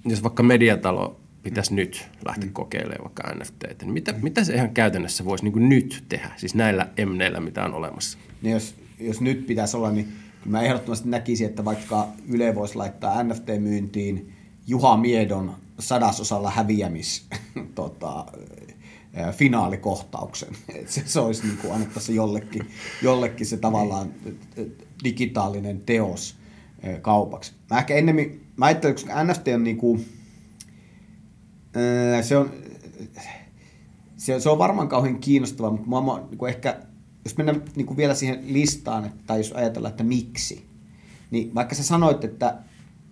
jos 0.04 0.22
vaikka 0.22 0.42
mediatalo 0.42 1.20
pitäisi 1.50 1.70
mm. 1.70 1.76
nyt 1.76 2.08
lähteä 2.24 2.48
mm. 2.48 2.52
kokeilemaan 2.52 3.04
vaikka 3.04 3.34
NFT, 3.34 3.82
niin 3.82 3.92
mitä, 3.92 4.14
mitä 4.22 4.44
se 4.44 4.54
ihan 4.54 4.70
käytännössä 4.70 5.24
voisi 5.24 5.44
niin 5.44 5.68
nyt 5.68 6.04
tehdä, 6.08 6.30
siis 6.36 6.54
näillä 6.54 6.88
emneillä, 6.96 7.40
mitä 7.40 7.64
on 7.64 7.74
olemassa? 7.74 8.18
Niin 8.42 8.52
jos, 8.52 8.74
jos 9.00 9.20
nyt 9.20 9.46
pitäisi 9.46 9.76
olla, 9.76 9.90
niin 9.90 10.12
mä 10.44 10.62
ehdottomasti 10.62 11.08
näkisin, 11.08 11.46
että 11.46 11.64
vaikka 11.64 12.08
Yle 12.28 12.54
voisi 12.54 12.74
laittaa 12.74 13.22
NFT-myyntiin 13.22 14.32
Juha 14.66 14.96
Miedon 14.96 15.54
sadasosalla 15.78 16.50
häviämis 16.50 17.26
tota, 17.74 18.26
finaalikohtauksen. 19.32 20.48
Et 20.74 20.88
se, 20.88 21.02
se 21.06 21.20
olisi 21.20 21.46
niin 21.46 21.58
kuin 21.58 21.74
annettaisiin 21.74 22.16
jollekin, 22.16 22.70
jollekin 23.02 23.46
se 23.46 23.56
tavallaan 23.56 24.10
digitaalinen 25.04 25.80
teos 25.80 26.36
kaupaksi. 27.02 27.52
Mä 27.70 27.78
ehkä 27.78 27.94
ennemmin, 27.94 28.46
mä 28.56 28.66
ajattelen, 28.66 28.94
koska 28.94 29.24
NFT 29.24 29.48
on 29.54 29.64
niin 29.64 29.76
kuin, 29.76 30.06
se 32.22 32.36
on, 32.36 32.50
se, 34.16 34.40
se 34.40 34.50
on 34.50 34.58
varmaan 34.58 34.88
kauhean 34.88 35.18
kiinnostava, 35.18 35.70
mutta 35.70 35.88
mä, 35.88 36.00
niin 36.30 36.38
kuin 36.38 36.48
ehkä, 36.48 36.80
jos 37.24 37.36
mennään 37.36 37.62
niin 37.76 37.86
kuin 37.86 37.96
vielä 37.96 38.14
siihen 38.14 38.44
listaan, 38.46 39.04
että, 39.04 39.18
tai 39.26 39.38
jos 39.38 39.52
ajatellaan, 39.52 39.90
että 39.90 40.04
miksi, 40.04 40.66
niin 41.30 41.54
vaikka 41.54 41.74
sä 41.74 41.82
sanoit, 41.82 42.24
että 42.24 42.58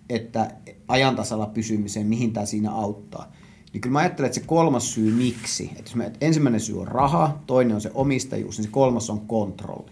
että 0.09 0.51
ajantasalla 0.87 1.45
pysymiseen, 1.45 2.07
mihin 2.07 2.33
tämä 2.33 2.45
siinä 2.45 2.71
auttaa. 2.71 3.31
Niin 3.73 3.81
kyllä 3.81 3.93
mä 3.93 3.99
ajattelen, 3.99 4.27
että 4.27 4.39
se 4.39 4.45
kolmas 4.45 4.93
syy 4.93 5.11
miksi, 5.11 5.63
että 5.71 5.83
jos 5.83 5.95
me, 5.95 6.05
että 6.05 6.25
ensimmäinen 6.25 6.61
syy 6.61 6.81
on 6.81 6.87
raha, 6.87 7.39
toinen 7.47 7.75
on 7.75 7.81
se 7.81 7.91
omistajuus, 7.93 8.57
niin 8.57 8.63
se 8.65 8.71
kolmas 8.71 9.09
on 9.09 9.19
kontrolli. 9.19 9.91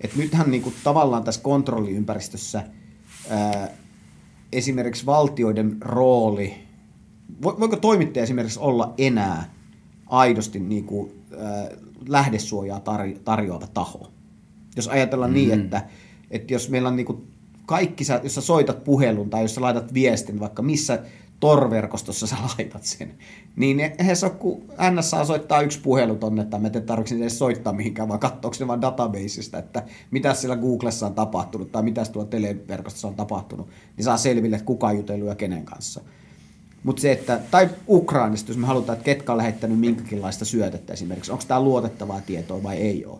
Et 0.00 0.16
nythän 0.16 0.50
niin 0.50 0.62
kuin 0.62 0.74
tavallaan 0.84 1.24
tässä 1.24 1.40
kontrolliympäristössä 1.40 2.64
ää, 3.30 3.68
esimerkiksi 4.52 5.06
valtioiden 5.06 5.76
rooli, 5.80 6.54
voiko 7.42 7.76
toimittaja 7.76 8.22
esimerkiksi 8.22 8.60
olla 8.60 8.94
enää 8.98 9.54
aidosti 10.06 10.60
niin 10.60 10.84
kuin, 10.84 11.12
ää, 11.38 11.68
lähdesuojaa 12.08 12.82
tarjoava 13.24 13.66
taho? 13.66 14.10
Jos 14.76 14.88
ajatellaan 14.88 15.32
niin, 15.32 15.48
mm-hmm. 15.48 15.58
niin, 15.58 15.64
että, 15.64 15.86
että 16.30 16.54
jos 16.54 16.70
meillä 16.70 16.88
on 16.88 16.96
niin 16.96 17.06
kuin 17.06 17.26
kaikki, 17.66 18.04
sä, 18.04 18.20
jos 18.22 18.34
sä 18.34 18.40
soitat 18.40 18.84
puhelun 18.84 19.30
tai 19.30 19.42
jos 19.42 19.54
sä 19.54 19.60
laitat 19.60 19.94
viestin 19.94 20.40
vaikka 20.40 20.62
missä 20.62 21.02
Tor-verkostossa 21.42 22.26
sä 22.26 22.36
laitat 22.58 22.84
sen. 22.84 23.14
Niin 23.56 23.80
eihän 23.80 24.16
se 24.16 24.26
ole, 24.26 24.34
kun 24.34 24.62
NSA 24.90 25.24
soittaa 25.24 25.62
yksi 25.62 25.80
puhelu 25.80 26.16
tonne, 26.16 26.42
että 26.42 26.58
mä 26.58 26.70
en 26.74 26.82
tarvitse 26.82 27.14
edes 27.14 27.38
soittaa 27.38 27.72
mihinkään, 27.72 28.08
vaan 28.08 28.20
katsoako 28.20 28.56
ne 28.60 28.66
vaan 28.66 28.80
databaseista, 28.80 29.58
että 29.58 29.82
mitä 30.10 30.34
siellä 30.34 30.56
Googlessa 30.56 31.06
on 31.06 31.14
tapahtunut 31.14 31.72
tai 31.72 31.82
mitä 31.82 32.04
tuolla 32.04 32.30
televerkostossa 32.30 33.08
on 33.08 33.14
tapahtunut, 33.14 33.68
niin 33.96 34.04
saa 34.04 34.16
selville, 34.16 34.56
että 34.56 34.66
kuka 34.66 34.86
on 34.86 34.96
jutellut 34.96 35.28
ja 35.28 35.34
kenen 35.34 35.64
kanssa. 35.64 36.00
Mutta 36.84 37.02
se, 37.02 37.12
että, 37.12 37.40
tai 37.50 37.68
Ukrainasta, 37.88 38.50
jos 38.50 38.58
me 38.58 38.66
halutaan, 38.66 38.96
että 38.96 39.04
ketkä 39.04 39.32
on 39.32 39.38
lähettänyt 39.38 39.78
minkäkinlaista 39.78 40.44
syötettä 40.44 40.92
esimerkiksi, 40.92 41.32
onko 41.32 41.44
tämä 41.48 41.62
luotettavaa 41.62 42.20
tietoa 42.20 42.62
vai 42.62 42.76
ei 42.76 43.06
ole, 43.06 43.18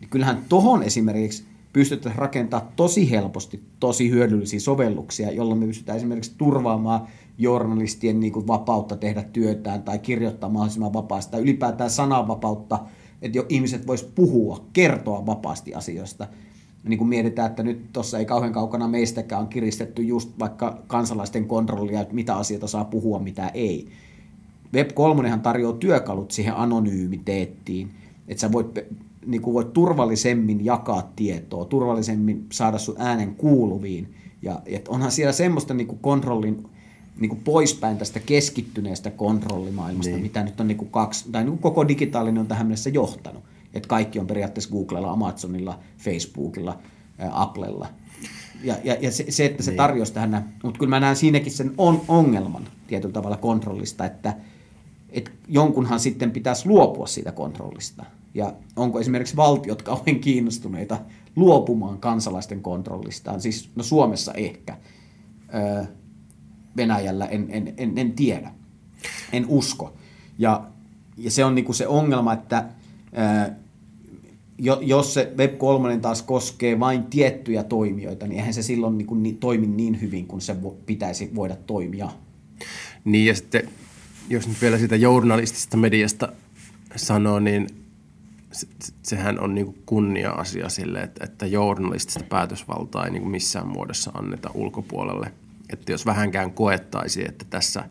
niin 0.00 0.10
kyllähän 0.10 0.44
tohon 0.48 0.82
esimerkiksi 0.82 1.44
pystytään 1.72 2.16
rakentamaan 2.16 2.72
tosi 2.76 3.10
helposti 3.10 3.62
tosi 3.80 4.10
hyödyllisiä 4.10 4.60
sovelluksia, 4.60 5.32
jolla 5.32 5.54
me 5.54 5.66
pystytään 5.66 5.98
esimerkiksi 5.98 6.34
turvaamaan 6.38 7.06
journalistien 7.38 8.20
niin 8.20 8.32
kuin 8.32 8.46
vapautta 8.46 8.96
tehdä 8.96 9.22
työtään 9.22 9.82
tai 9.82 9.98
kirjoittaa 9.98 10.50
mahdollisimman 10.50 10.92
vapaasti 10.92 11.32
tai 11.32 11.40
ylipäätään 11.40 11.90
sananvapautta, 11.90 12.78
että 13.22 13.38
jo 13.38 13.46
ihmiset 13.48 13.86
vois 13.86 14.02
puhua, 14.02 14.64
kertoa 14.72 15.26
vapaasti 15.26 15.74
asioista. 15.74 16.26
Niin 16.84 16.98
kuin 16.98 17.08
mietitään, 17.08 17.50
että 17.50 17.62
nyt 17.62 17.92
tuossa 17.92 18.18
ei 18.18 18.24
kauhean 18.24 18.52
kaukana 18.52 18.88
meistäkään 18.88 19.42
on 19.42 19.48
kiristetty 19.48 20.02
just 20.02 20.30
vaikka 20.38 20.82
kansalaisten 20.86 21.44
kontrollia, 21.44 22.00
että 22.00 22.14
mitä 22.14 22.36
asioita 22.36 22.66
saa 22.66 22.84
puhua, 22.84 23.18
mitä 23.18 23.48
ei. 23.48 23.88
Web3 24.76 25.38
tarjoaa 25.42 25.76
työkalut 25.76 26.30
siihen 26.30 26.56
anonyymiteettiin, 26.56 27.90
että 28.28 28.40
sä 28.40 28.52
voit 28.52 28.78
niin 29.26 29.42
kuin 29.42 29.54
voit 29.54 29.72
turvallisemmin 29.72 30.64
jakaa 30.64 31.12
tietoa, 31.16 31.64
turvallisemmin 31.64 32.46
saada 32.52 32.78
sun 32.78 32.94
äänen 32.98 33.34
kuuluviin. 33.34 34.14
Ja 34.42 34.60
et 34.66 34.88
onhan 34.88 35.10
siellä 35.10 35.32
semmoista 35.32 35.74
niin 35.74 35.86
kuin 35.86 35.98
kontrollin 35.98 36.64
niin 37.20 37.28
kuin 37.28 37.40
poispäin 37.44 37.98
tästä 37.98 38.20
keskittyneestä 38.20 39.10
kontrollimaailmasta, 39.10 40.12
niin. 40.12 40.22
mitä 40.22 40.42
nyt 40.42 40.60
on 40.60 40.68
niin 40.68 40.78
kuin 40.78 40.90
kaksi, 40.90 41.32
tai 41.32 41.42
niin 41.42 41.50
kuin 41.50 41.62
koko 41.62 41.88
digitaalinen 41.88 42.40
on 42.40 42.46
tähän 42.46 42.66
mennessä 42.66 42.90
johtanut. 42.90 43.42
Että 43.74 43.88
kaikki 43.88 44.18
on 44.18 44.26
periaatteessa 44.26 44.70
Googlella, 44.70 45.10
Amazonilla, 45.10 45.78
Facebookilla, 45.98 46.78
Applella. 47.30 47.88
Ja, 48.62 48.76
ja, 48.84 48.96
ja 49.00 49.12
se, 49.12 49.24
se, 49.28 49.44
että 49.44 49.62
se 49.62 49.70
niin. 49.70 49.76
tarjosi 49.76 50.12
tähän, 50.12 50.54
mutta 50.62 50.78
kyllä 50.78 50.90
mä 50.90 51.00
näen 51.00 51.16
siinäkin 51.16 51.52
sen 51.52 51.74
on, 51.78 52.02
ongelman 52.08 52.68
tietyllä 52.86 53.12
tavalla 53.12 53.36
kontrollista, 53.36 54.04
että 54.04 54.36
et 55.10 55.32
jonkunhan 55.48 56.00
sitten 56.00 56.30
pitäisi 56.30 56.68
luopua 56.68 57.06
siitä 57.06 57.32
kontrollista. 57.32 58.04
Ja 58.34 58.54
onko 58.76 59.00
esimerkiksi 59.00 59.36
valtiot 59.36 59.82
kauhean 59.82 60.20
kiinnostuneita 60.20 60.98
luopumaan 61.36 61.98
kansalaisten 61.98 62.62
kontrollistaan? 62.62 63.40
Siis 63.40 63.70
no 63.76 63.82
Suomessa 63.82 64.32
ehkä. 64.34 64.76
Öö, 65.54 65.84
Venäjällä 66.76 67.26
en, 67.26 67.46
en, 67.48 67.74
en, 67.76 67.98
en 67.98 68.12
tiedä. 68.12 68.50
En 69.32 69.46
usko. 69.48 69.94
Ja, 70.38 70.66
ja 71.16 71.30
se 71.30 71.44
on 71.44 71.54
niinku 71.54 71.72
se 71.72 71.86
ongelma, 71.86 72.32
että 72.32 72.64
öö, 73.18 73.54
jos 74.80 75.14
se 75.14 75.32
Web3 75.36 76.00
taas 76.00 76.22
koskee 76.22 76.80
vain 76.80 77.02
tiettyjä 77.02 77.62
toimijoita, 77.62 78.26
niin 78.26 78.38
eihän 78.38 78.54
se 78.54 78.62
silloin 78.62 78.98
niinku 78.98 79.14
ni, 79.14 79.32
toimi 79.32 79.66
niin 79.66 80.00
hyvin 80.00 80.26
kuin 80.26 80.40
se 80.40 80.62
vo, 80.62 80.76
pitäisi 80.86 81.30
voida 81.34 81.56
toimia. 81.56 82.08
Niin 83.04 83.26
ja 83.26 83.34
sitten, 83.34 83.68
jos 84.28 84.48
nyt 84.48 84.62
vielä 84.62 84.78
sitä 84.78 84.96
journalistisesta 84.96 85.76
mediasta 85.76 86.32
sanoo, 86.96 87.40
niin 87.40 87.66
se, 88.52 88.66
sehän 89.02 89.40
on 89.40 89.54
niin 89.54 89.74
kunnia-asia 89.86 90.68
sille, 90.68 91.00
että, 91.00 91.24
että 91.24 91.46
journalistista 91.46 92.24
päätösvaltaa 92.28 93.04
ei 93.04 93.10
niin 93.10 93.22
kuin 93.22 93.30
missään 93.30 93.68
muodossa 93.68 94.10
anneta 94.14 94.50
ulkopuolelle. 94.54 95.32
Että 95.72 95.92
jos 95.92 96.06
vähänkään 96.06 96.52
koettaisiin, 96.52 97.28
että 97.28 97.44
tässä 97.50 97.84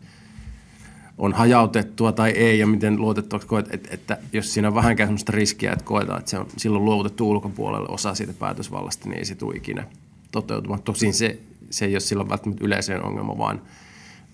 on 1.20 1.32
hajautettua 1.32 2.12
tai 2.12 2.30
ei 2.30 2.58
ja 2.58 2.66
miten 2.66 3.00
luotettua 3.00 3.38
koet, 3.38 3.74
että, 3.74 3.88
että 3.94 4.18
jos 4.32 4.54
siinä 4.54 4.68
on 4.68 4.74
vähänkään 4.74 5.08
sellaista 5.08 5.32
riskiä, 5.32 5.72
että 5.72 5.84
koetaan, 5.84 6.18
että 6.18 6.30
se 6.30 6.38
on 6.38 6.46
silloin 6.56 6.84
luovutettu 6.84 7.30
ulkopuolelle 7.30 7.88
osa 7.88 8.14
siitä 8.14 8.32
päätösvallasta, 8.32 9.08
niin 9.08 9.18
ei 9.18 9.24
se 9.24 9.34
tule 9.34 9.56
ikinä 9.56 9.86
toteutumaan. 10.32 10.82
Tosin 10.82 11.14
se, 11.14 11.40
se 11.70 11.84
ei 11.84 11.94
ole 11.94 12.00
silloin 12.00 12.28
välttämättä 12.28 12.64
yleiseen 12.64 13.04
ongelma, 13.04 13.38
vaan, 13.38 13.62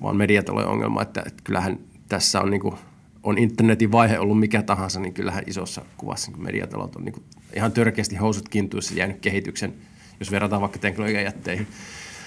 vaan 0.02 0.16
mediatalojen 0.16 0.68
ongelma, 0.68 1.02
että, 1.02 1.22
että 1.26 1.42
kyllähän 1.44 1.78
tässä 2.08 2.40
on 2.40 2.50
niin 2.50 2.60
kuin 2.60 2.74
on 3.22 3.38
internetin 3.38 3.92
vaihe 3.92 4.18
ollut 4.18 4.40
mikä 4.40 4.62
tahansa, 4.62 5.00
niin 5.00 5.14
kyllähän 5.14 5.44
isossa 5.46 5.82
kuvassa 5.96 6.30
niin 6.30 6.42
mediatalot 6.42 6.96
on 6.96 7.04
niin 7.04 7.12
kuin 7.12 7.24
ihan 7.56 7.72
törkeästi 7.72 8.16
housut 8.16 8.48
kintuissa 8.48 8.94
jäänyt 8.94 9.20
kehityksen, 9.20 9.74
jos 10.20 10.30
verrataan 10.30 10.62
vaikka 10.62 10.78
teknologian 10.78 11.24
jätteihin. 11.24 11.66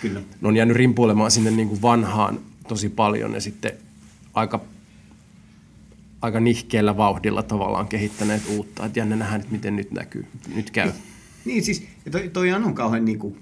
Kyllä. 0.01 0.19
Ne 0.41 0.47
on 0.47 0.55
jäänyt 0.55 0.77
rimpuilemaan 0.77 1.31
sinne 1.31 1.51
niin 1.51 1.67
kuin 1.67 1.81
vanhaan 1.81 2.39
tosi 2.67 2.89
paljon 2.89 3.33
ja 3.33 3.41
sitten 3.41 3.71
aika, 4.33 4.61
aika 6.21 6.39
nihkeellä 6.39 6.97
vauhdilla 6.97 7.43
tavallaan 7.43 7.87
kehittäneet 7.87 8.41
uutta. 8.49 8.85
Että 8.85 8.99
jännä 8.99 9.15
nähdään, 9.15 9.41
että 9.41 9.51
miten 9.51 9.75
nyt 9.75 9.91
näkyy, 9.91 10.25
nyt 10.55 10.71
käy. 10.71 10.91
Niin 11.45 11.63
siis, 11.63 11.87
ja 12.05 12.11
toi, 12.11 12.29
toi 12.29 12.53
on 12.53 12.75
kauhean 12.75 13.05
niin 13.05 13.19
kuin, 13.19 13.37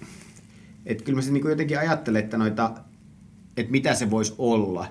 että 0.86 1.04
kyllä 1.04 1.16
mä 1.16 1.22
se 1.22 1.32
niin 1.32 1.42
kuin 1.42 1.50
jotenkin 1.50 1.80
ajattelen, 1.80 2.24
että 2.24 2.38
noita, 2.38 2.72
että 3.58 3.72
mitä 3.72 3.94
se 3.94 4.10
voisi 4.10 4.34
olla, 4.38 4.88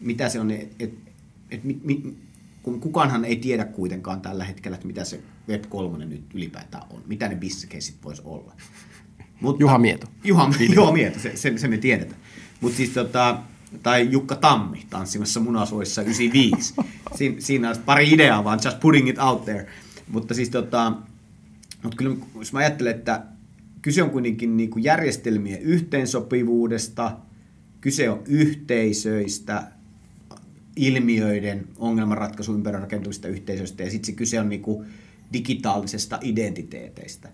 mitä 0.00 0.28
se 0.28 0.40
on, 0.40 0.50
että 0.50 1.04
et 1.50 1.64
mi, 1.64 1.80
mi, 1.84 2.16
kun 2.62 2.80
kukaanhan 2.80 3.24
ei 3.24 3.36
tiedä 3.36 3.64
kuitenkaan 3.64 4.20
tällä 4.20 4.44
hetkellä, 4.44 4.74
että 4.74 4.86
mitä 4.86 5.04
se 5.04 5.20
Web3 5.48 6.04
nyt 6.04 6.24
ylipäätään 6.34 6.84
on, 6.90 7.02
mitä 7.06 7.28
ne 7.28 7.36
bissekeisit 7.36 7.96
voisi 8.04 8.22
olla. 8.24 8.52
Mutta, 9.40 9.62
Juha 9.62 9.78
Mieto. 9.78 10.06
Juha, 10.24 10.52
Juha 10.74 10.92
Mieto, 10.92 11.18
se, 11.18 11.36
se, 11.36 11.58
se 11.58 11.68
me 11.68 11.78
tiedetään. 11.78 12.20
Mutta 12.60 12.76
siis 12.76 12.90
tota, 12.90 13.38
tai 13.82 14.08
Jukka 14.10 14.34
Tammi 14.34 14.86
tanssimassa 14.90 15.40
munasuojissa 15.40 16.02
95. 16.02 16.74
Siin, 17.14 17.42
siinä 17.42 17.70
on 17.70 17.76
pari 17.86 18.10
ideaa 18.12 18.44
vaan, 18.44 18.60
just 18.64 18.80
putting 18.80 19.08
it 19.08 19.18
out 19.18 19.44
there. 19.44 19.66
Mutta 20.08 20.34
siis 20.34 20.50
tota, 20.50 20.92
mutta 21.82 21.96
kyllä 21.96 22.16
jos 22.38 22.52
mä 22.52 22.58
ajattelen, 22.58 22.94
että 22.94 23.22
kyse 23.82 24.02
on 24.02 24.10
kuitenkin 24.10 24.56
niin 24.56 24.70
kuin 24.70 24.84
järjestelmien 24.84 25.60
yhteensopivuudesta, 25.62 27.16
kyse 27.80 28.10
on 28.10 28.22
yhteisöistä, 28.26 29.70
ilmiöiden 30.76 31.68
ongelmanratkaisu 31.76 32.54
ympärillä 32.54 32.80
rakentuvista 32.80 33.28
yhteisöistä 33.28 33.82
ja 33.82 33.90
sitten 33.90 34.06
se 34.06 34.12
kyse 34.12 34.40
on 34.40 34.48
niinku 34.48 34.84
digitaalisesta 35.32 36.18
identiteeteistä. 36.22 37.28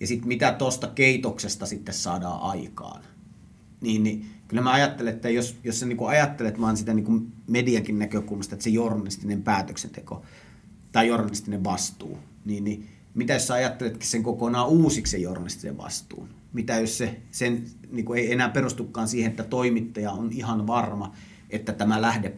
Ja 0.00 0.06
sitten 0.06 0.28
mitä 0.28 0.52
tuosta 0.52 0.86
keitoksesta 0.86 1.66
sitten 1.66 1.94
saadaan 1.94 2.40
aikaan. 2.40 3.02
Niin, 3.80 4.02
niin 4.02 4.26
kyllä 4.52 4.62
mä 4.62 4.72
ajattelen, 4.72 5.14
että 5.14 5.28
jos, 5.28 5.56
jos 5.64 5.80
sä 5.80 5.86
niinku 5.86 6.06
ajattelet 6.06 6.60
vaan 6.60 6.76
sitä 6.76 6.94
niinku 6.94 7.22
mediankin 7.46 7.98
näkökulmasta, 7.98 8.54
että 8.54 8.64
se 8.64 8.70
journalistinen 8.70 9.42
päätöksenteko 9.42 10.22
tai 10.92 11.08
journalistinen 11.08 11.64
vastuu, 11.64 12.18
niin, 12.44 12.64
niin 12.64 12.88
mitä 13.14 13.32
jos 13.32 13.46
sä 13.46 13.54
ajatteletkin 13.54 14.08
sen 14.08 14.22
kokonaan 14.22 14.68
uusiksi 14.68 15.10
se 15.10 15.18
journalistisen 15.18 15.78
vastuun? 15.78 16.28
Mitä 16.52 16.78
jos 16.78 16.98
se 16.98 17.20
sen, 17.30 17.64
niin 17.90 18.04
kuin 18.04 18.20
ei 18.20 18.32
enää 18.32 18.48
perustukaan 18.48 19.08
siihen, 19.08 19.30
että 19.30 19.42
toimittaja 19.42 20.12
on 20.12 20.32
ihan 20.32 20.66
varma, 20.66 21.14
että 21.50 21.72
tämä 21.72 22.02
lähde 22.02 22.32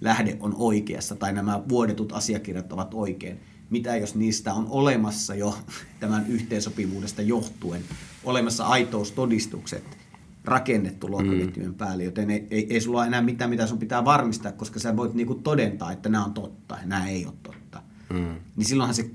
lähde 0.00 0.36
on 0.40 0.54
oikeassa 0.58 1.14
tai 1.14 1.32
nämä 1.32 1.62
vuodetut 1.68 2.12
asiakirjat 2.12 2.72
ovat 2.72 2.94
oikein. 2.94 3.40
Mitä 3.70 3.96
jos 3.96 4.14
niistä 4.14 4.54
on 4.54 4.66
olemassa 4.70 5.34
jo 5.34 5.58
tämän 6.00 6.26
yhteensopivuudesta 6.28 7.22
johtuen, 7.22 7.82
olemassa 8.24 8.64
aitoustodistukset 8.64 10.01
rakennettu 10.44 11.08
luokkaketjujen 11.08 11.70
mm. 11.70 11.76
päälle, 11.76 12.04
joten 12.04 12.30
ei, 12.30 12.46
ei, 12.50 12.66
ei 12.74 12.80
sulla 12.80 12.98
ole 12.98 13.06
enää 13.06 13.22
mitään, 13.22 13.50
mitä 13.50 13.66
sun 13.66 13.78
pitää 13.78 14.04
varmistaa, 14.04 14.52
koska 14.52 14.80
sä 14.80 14.96
voit 14.96 15.14
niinku 15.14 15.34
todentaa, 15.34 15.92
että 15.92 16.08
nämä 16.08 16.24
on 16.24 16.34
totta 16.34 16.74
ja 16.80 16.86
nämä 16.86 17.08
ei 17.08 17.26
ole 17.26 17.34
totta. 17.42 17.82
Mm. 18.12 18.34
Niin 18.56 18.66
silloinhan 18.66 18.94
se 18.94 19.10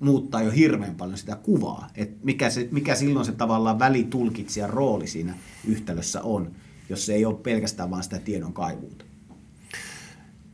muuttaa 0.00 0.42
jo 0.42 0.50
hirveän 0.50 0.94
paljon 0.94 1.18
sitä 1.18 1.36
kuvaa, 1.36 1.88
että 1.94 2.16
mikä, 2.24 2.50
se, 2.50 2.68
mikä 2.70 2.94
silloin 2.94 3.26
se 3.26 3.32
tavallaan 3.32 3.78
välitulkitsijan 3.78 4.70
rooli 4.70 5.06
siinä 5.06 5.34
yhtälössä 5.66 6.22
on, 6.22 6.50
jos 6.88 7.06
se 7.06 7.14
ei 7.14 7.24
ole 7.24 7.36
pelkästään 7.42 7.90
vain 7.90 8.02
sitä 8.02 8.18
tiedon 8.18 8.52
kaivuuta 8.52 9.04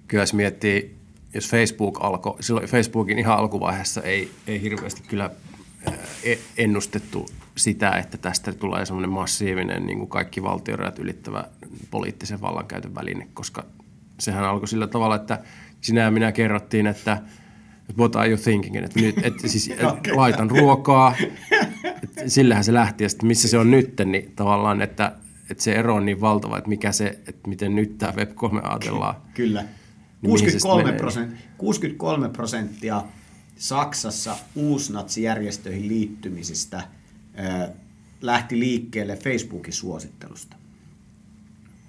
kyllä 0.09 0.23
jos 0.23 0.35
miettii, 0.35 0.97
jos 1.35 1.49
Facebook 1.49 2.05
alkoi, 2.05 2.43
silloin 2.43 2.67
Facebookin 2.67 3.19
ihan 3.19 3.39
alkuvaiheessa 3.39 4.03
ei, 4.03 4.31
ei 4.47 4.63
hirveästi 4.63 5.03
kyllä 5.09 5.31
e, 6.23 6.37
ennustettu 6.57 7.29
sitä, 7.57 7.91
että 7.91 8.19
tästä 8.19 8.53
tulee 8.53 8.87
semmoinen 8.87 9.11
massiivinen 9.11 9.87
niin 9.87 9.99
kuin 9.99 10.09
kaikki 10.09 10.43
valtiorajat 10.43 10.99
ylittävä 10.99 11.45
poliittisen 11.91 12.41
vallankäytön 12.41 12.95
väline, 12.95 13.29
koska 13.35 13.65
sehän 14.21 14.45
alkoi 14.45 14.69
sillä 14.69 14.87
tavalla, 14.87 15.17
että 15.17 15.39
sinä 15.81 16.01
ja 16.01 16.11
minä 16.11 16.33
kerrottiin, 16.33 16.87
että 16.87 17.23
what 17.99 18.17
are 18.17 18.29
you 18.29 18.39
thinking, 18.39 18.77
että 18.77 19.01
nyt, 19.01 19.15
että 19.23 19.49
siis 19.49 19.69
että 19.71 20.17
laitan 20.17 20.51
ruokaa, 20.51 21.15
että 22.03 22.29
sillähän 22.29 22.65
se 22.65 22.75
lähti, 22.75 23.05
ja 23.05 23.09
sitten 23.09 23.27
missä 23.27 23.49
se 23.49 23.59
on 23.59 23.71
nyt, 23.71 23.95
niin 24.05 24.33
tavallaan, 24.37 24.83
että, 24.83 25.13
että 25.51 25.65
se 25.65 25.73
ero 25.73 25.95
on 25.95 26.07
niin 26.07 26.21
valtava, 26.21 26.59
että 26.59 26.69
mikä 26.69 26.93
se, 26.93 27.07
että 27.07 27.49
miten 27.49 27.75
nyt 27.75 27.99
tämä 27.99 28.13
Web3 28.13 28.61
ajatellaan. 28.63 29.15
Kyllä. 29.35 29.65
63, 30.25 30.93
prosent, 30.93 31.35
63 31.59 32.29
prosenttia 32.29 33.03
Saksassa 33.57 34.37
uusnatsijärjestöihin 34.55 35.89
liittymisistä 35.89 36.83
lähti 38.21 38.59
liikkeelle 38.59 39.17
Facebookin 39.17 39.73
suosittelusta. 39.73 40.57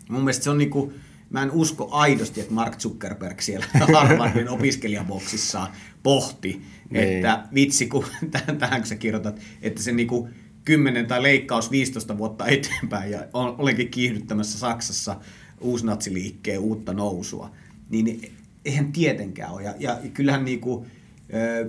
Mun 0.10 0.22
mielestä 0.22 0.44
se 0.44 0.50
on 0.50 0.58
niinku, 0.58 0.94
mä 1.30 1.44
en 1.44 1.52
usko 1.52 1.88
aidosti, 1.92 2.42
että 2.42 2.54
Mark 2.54 2.78
Zuckerberg 2.78 3.40
siellä 3.40 3.66
Harvardin 3.94 4.50
opiskelijaboksissa 4.50 5.68
pohti, 6.04 6.62
Niin. 6.90 7.04
että 7.16 7.48
vitsi, 7.54 7.88
kun 7.88 8.06
tähän, 8.32 8.58
tähän 8.58 8.82
kun 8.82 8.88
sä 8.88 8.96
kirjoitat, 8.96 9.40
että 9.62 9.84
se 9.84 9.92
niinku 9.92 10.30
10 10.66 11.06
tai 11.08 11.24
leikkaus 11.24 11.72
15 11.72 12.18
vuotta 12.18 12.48
eteenpäin 12.48 13.12
ja 13.12 13.28
olenkin 13.34 13.90
kiihdyttämässä 13.90 14.60
Saksassa 14.60 15.20
uusnatsiliikkeen 15.62 16.60
uutta 16.60 16.94
nousua, 16.94 17.52
niin 17.90 18.32
eihän 18.66 18.92
tietenkään 18.92 19.52
ole. 19.52 19.64
Ja, 19.64 19.74
ja 19.80 20.00
kyllähän 20.14 20.46
niinku, 20.46 20.88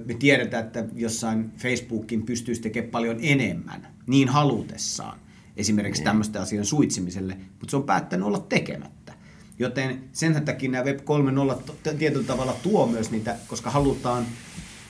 me 0.05 0.15
tiedetään, 0.15 0.67
että 0.67 0.85
jossain 0.95 1.51
Facebookin 1.57 2.23
pystyisi 2.23 2.61
tekemään 2.63 2.91
paljon 2.91 3.17
enemmän 3.21 3.89
niin 4.07 4.29
halutessaan 4.29 5.19
esimerkiksi 5.57 6.03
tämmöisten 6.03 6.43
asioiden 6.43 6.67
suitsimiselle, 6.67 7.37
mutta 7.51 7.71
se 7.71 7.77
on 7.77 7.83
päättänyt 7.83 8.27
olla 8.27 8.47
tekemättä. 8.49 9.13
Joten 9.59 10.01
sen 10.13 10.45
takia 10.45 10.71
nämä 10.71 10.85
Web 10.85 10.99
3.0 10.99 11.63
to- 11.83 11.95
tietyllä 11.99 12.27
tavalla 12.27 12.57
tuo 12.63 12.87
myös 12.87 13.11
niitä, 13.11 13.37
koska 13.47 13.71
halutaan 13.71 14.27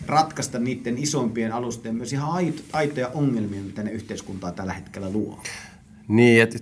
ratkaista 0.07 0.59
niiden 0.59 0.98
isompien 0.98 1.52
alustojen 1.52 1.96
myös 1.96 2.12
ihan 2.12 2.31
aito, 2.31 2.62
aitoja 2.72 3.09
ongelmia, 3.09 3.62
mitä 3.62 3.83
ne 3.83 3.90
yhteiskuntaa 3.90 4.52
tällä 4.52 4.72
hetkellä 4.72 5.11
luo. 5.11 5.42
Niin, 6.09 6.42
että 6.42 6.59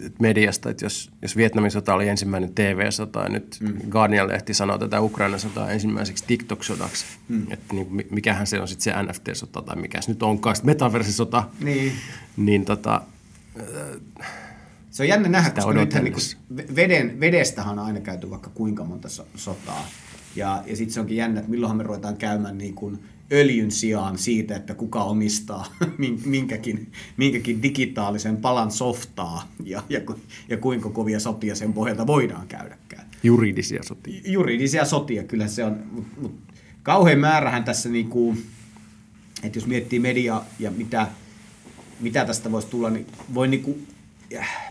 et, 0.00 0.06
et 0.06 0.20
mediasta, 0.20 0.70
että 0.70 0.84
jos, 0.84 1.10
jos 1.22 1.36
Vietnamin 1.36 1.70
sota 1.70 1.94
oli 1.94 2.08
ensimmäinen 2.08 2.54
TV-sota 2.54 3.20
ja 3.22 3.28
nyt 3.28 3.56
mm. 3.60 3.74
Guardian-lehti 3.90 4.54
sanoo 4.54 4.78
tätä 4.78 5.00
Ukrainan 5.00 5.40
sotaa 5.40 5.70
ensimmäiseksi 5.70 6.24
TikTok-sodaksi, 6.26 7.04
mm. 7.28 7.52
että 7.52 7.74
niin, 7.74 7.94
mi- 7.94 8.06
mikähän 8.10 8.46
se 8.46 8.60
on 8.60 8.68
sitten 8.68 8.84
se 8.94 9.02
NFT-sota 9.02 9.62
tai 9.62 9.76
mikä 9.76 10.00
se 10.00 10.10
nyt 10.10 10.22
onkaan, 10.22 10.56
sitten 10.56 10.70
metaversisota, 10.70 11.44
Niin. 11.60 11.92
niin 12.36 12.64
tota, 12.64 13.00
Se 14.90 15.02
on 15.02 15.08
jännä 15.08 15.28
nähdä, 15.28 15.50
koska 15.50 15.72
nythän 15.72 16.04
niin 16.04 16.14
odotellessa. 16.14 16.36
veden, 16.76 17.20
vedestähän 17.20 17.78
on 17.78 17.84
aina 17.86 18.00
käyty 18.00 18.30
vaikka 18.30 18.50
kuinka 18.54 18.84
monta 18.84 19.08
so- 19.08 19.26
sotaa. 19.34 19.88
Ja, 20.36 20.62
ja 20.66 20.76
sitten 20.76 20.94
se 20.94 21.00
onkin 21.00 21.16
jännä, 21.16 21.40
että 21.40 21.50
milloinhan 21.50 21.76
me 21.76 21.82
ruvetaan 21.82 22.16
käymään 22.16 22.58
niin 22.58 22.74
kuin 22.74 22.98
öljyn 23.32 23.70
sijaan 23.70 24.18
siitä, 24.18 24.56
että 24.56 24.74
kuka 24.74 25.04
omistaa 25.04 25.66
min- 25.98 26.20
minkäkin, 26.24 26.92
minkäkin 27.16 27.62
digitaalisen 27.62 28.36
palan 28.36 28.70
softaa 28.70 29.48
ja, 29.64 29.82
ja, 29.88 30.00
ja 30.48 30.56
kuinka 30.56 30.90
kovia 30.90 31.20
sotia 31.20 31.54
sen 31.54 31.72
pohjalta 31.72 32.06
voidaan 32.06 32.48
käydäkään. 32.48 33.06
juridisia 33.22 33.82
sotia. 33.82 34.20
Juridisia 34.24 34.84
sotia, 34.84 35.22
kyllä 35.22 35.48
se 35.48 35.64
on, 35.64 35.82
mutta 35.92 36.20
mut, 36.20 36.34
kauhean 36.82 37.18
määrähän 37.18 37.64
tässä, 37.64 37.88
niin 37.88 38.08
kuin, 38.08 38.46
että 39.42 39.58
jos 39.58 39.66
miettii 39.66 39.98
mediaa 39.98 40.44
ja 40.58 40.70
mitä, 40.70 41.08
mitä 42.00 42.24
tästä 42.24 42.52
voisi 42.52 42.68
tulla, 42.68 42.90
niin 42.90 43.06
voi 43.34 43.48
niin 43.48 43.62
kuin 43.62 43.86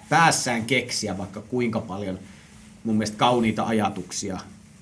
päässään 0.09 0.65
keksiä 0.65 1.17
vaikka 1.17 1.41
kuinka 1.41 1.81
paljon 1.81 2.19
mun 2.83 2.95
mielestä 2.95 3.17
kauniita 3.17 3.63
ajatuksia, 3.63 4.39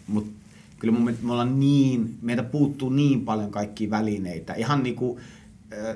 mutta 0.07 0.40
kyllä 0.81 0.93
mun 0.93 1.17
me 1.21 1.31
ollaan 1.31 1.59
niin, 1.59 2.17
meiltä 2.21 2.43
puuttuu 2.43 2.89
niin 2.89 3.25
paljon 3.25 3.51
kaikkia 3.51 3.89
välineitä, 3.89 4.53
ihan 4.53 4.83
niin 4.83 4.95
kuin 4.95 5.19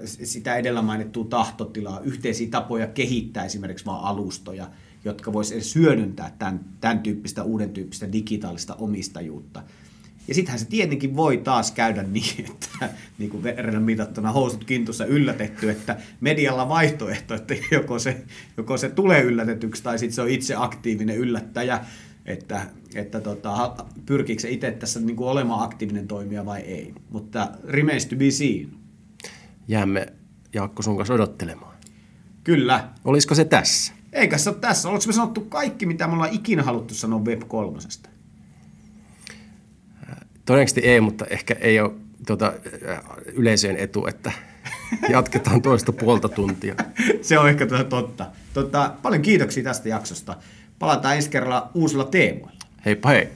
sitä 0.05 0.55
edellä 0.55 0.81
mainittua 0.81 1.25
tahtotilaa, 1.25 1.99
yhteisiä 1.99 2.47
tapoja 2.51 2.87
kehittää 2.87 3.45
esimerkiksi 3.45 3.85
vaan 3.85 4.03
alustoja, 4.03 4.69
jotka 5.05 5.33
vois 5.33 5.51
edes 5.51 5.75
hyödyntää 5.75 6.35
tämän, 6.39 6.59
tämän 6.81 6.99
tyyppistä, 6.99 7.43
uuden 7.43 7.69
tyyppistä 7.69 8.11
digitaalista 8.11 8.75
omistajuutta. 8.75 9.63
Ja 10.27 10.33
sittenhän 10.33 10.59
se 10.59 10.65
tietenkin 10.65 11.15
voi 11.15 11.37
taas 11.37 11.71
käydä 11.71 12.03
niin, 12.13 12.45
että 12.51 12.89
niin 13.17 13.29
kuin 13.29 13.43
verran 13.43 13.83
mitattuna 13.83 14.31
housut 14.31 14.63
kintussa 14.63 15.05
yllätetty, 15.05 15.69
että 15.69 15.97
medialla 16.21 16.69
vaihtoehto, 16.69 17.33
että 17.33 17.55
joko 17.71 17.99
se, 17.99 18.23
joko 18.57 18.77
se 18.77 18.89
tulee 18.89 19.21
yllätetyksi 19.21 19.83
tai 19.83 19.99
sitten 19.99 20.15
se 20.15 20.21
on 20.21 20.29
itse 20.29 20.55
aktiivinen 20.55 21.17
yllättäjä, 21.17 21.85
että, 22.25 22.61
että 22.95 23.21
tota, 23.21 23.75
pyrkiikö 24.05 24.41
se 24.41 24.49
itse 24.49 24.71
tässä 24.71 24.99
niin 24.99 25.15
kuin 25.15 25.29
olemaan 25.29 25.63
aktiivinen 25.63 26.07
toimija 26.07 26.45
vai 26.45 26.59
ei. 26.59 26.93
Mutta 27.09 27.49
remains 27.63 28.05
to 28.05 28.15
be 28.15 28.31
seen. 28.31 28.69
Jäämme 29.67 30.13
Jaakko 30.53 30.81
sun 30.81 30.97
kanssa 30.97 31.13
odottelemaan. 31.13 31.75
Kyllä. 32.43 32.89
Olisiko 33.05 33.35
se 33.35 33.45
tässä? 33.45 33.93
Eikä 34.13 34.37
se 34.37 34.49
ole 34.49 34.57
tässä. 34.57 34.89
Oletko 34.89 35.07
me 35.07 35.13
sanottu 35.13 35.41
kaikki, 35.41 35.85
mitä 35.85 36.07
me 36.07 36.13
ollaan 36.13 36.33
ikinä 36.33 36.63
haluttu 36.63 36.93
sanoa 36.93 37.19
Web 37.19 37.41
3? 37.47 37.77
Todennäköisesti 40.45 40.81
ei, 40.81 41.01
mutta 41.01 41.25
ehkä 41.25 41.55
ei 41.59 41.79
ole 41.79 41.91
tuota, 42.27 42.53
yleisöjen 43.33 43.77
etu, 43.77 44.07
että 44.07 44.31
jatketaan 45.09 45.61
toista 45.61 45.91
puolta 45.91 46.29
tuntia. 46.29 46.75
se 47.21 47.39
on 47.39 47.49
ehkä 47.49 47.65
tuota 47.65 47.83
totta. 47.83 48.25
Tota, 48.53 48.95
paljon 49.01 49.21
kiitoksia 49.21 49.63
tästä 49.63 49.89
jaksosta. 49.89 50.37
Palataan 50.79 51.15
ensi 51.15 51.29
kerralla 51.29 51.69
uusilla 51.73 52.03
teemoilla. 52.03 52.59
Heippa 52.85 53.09
hei! 53.09 53.29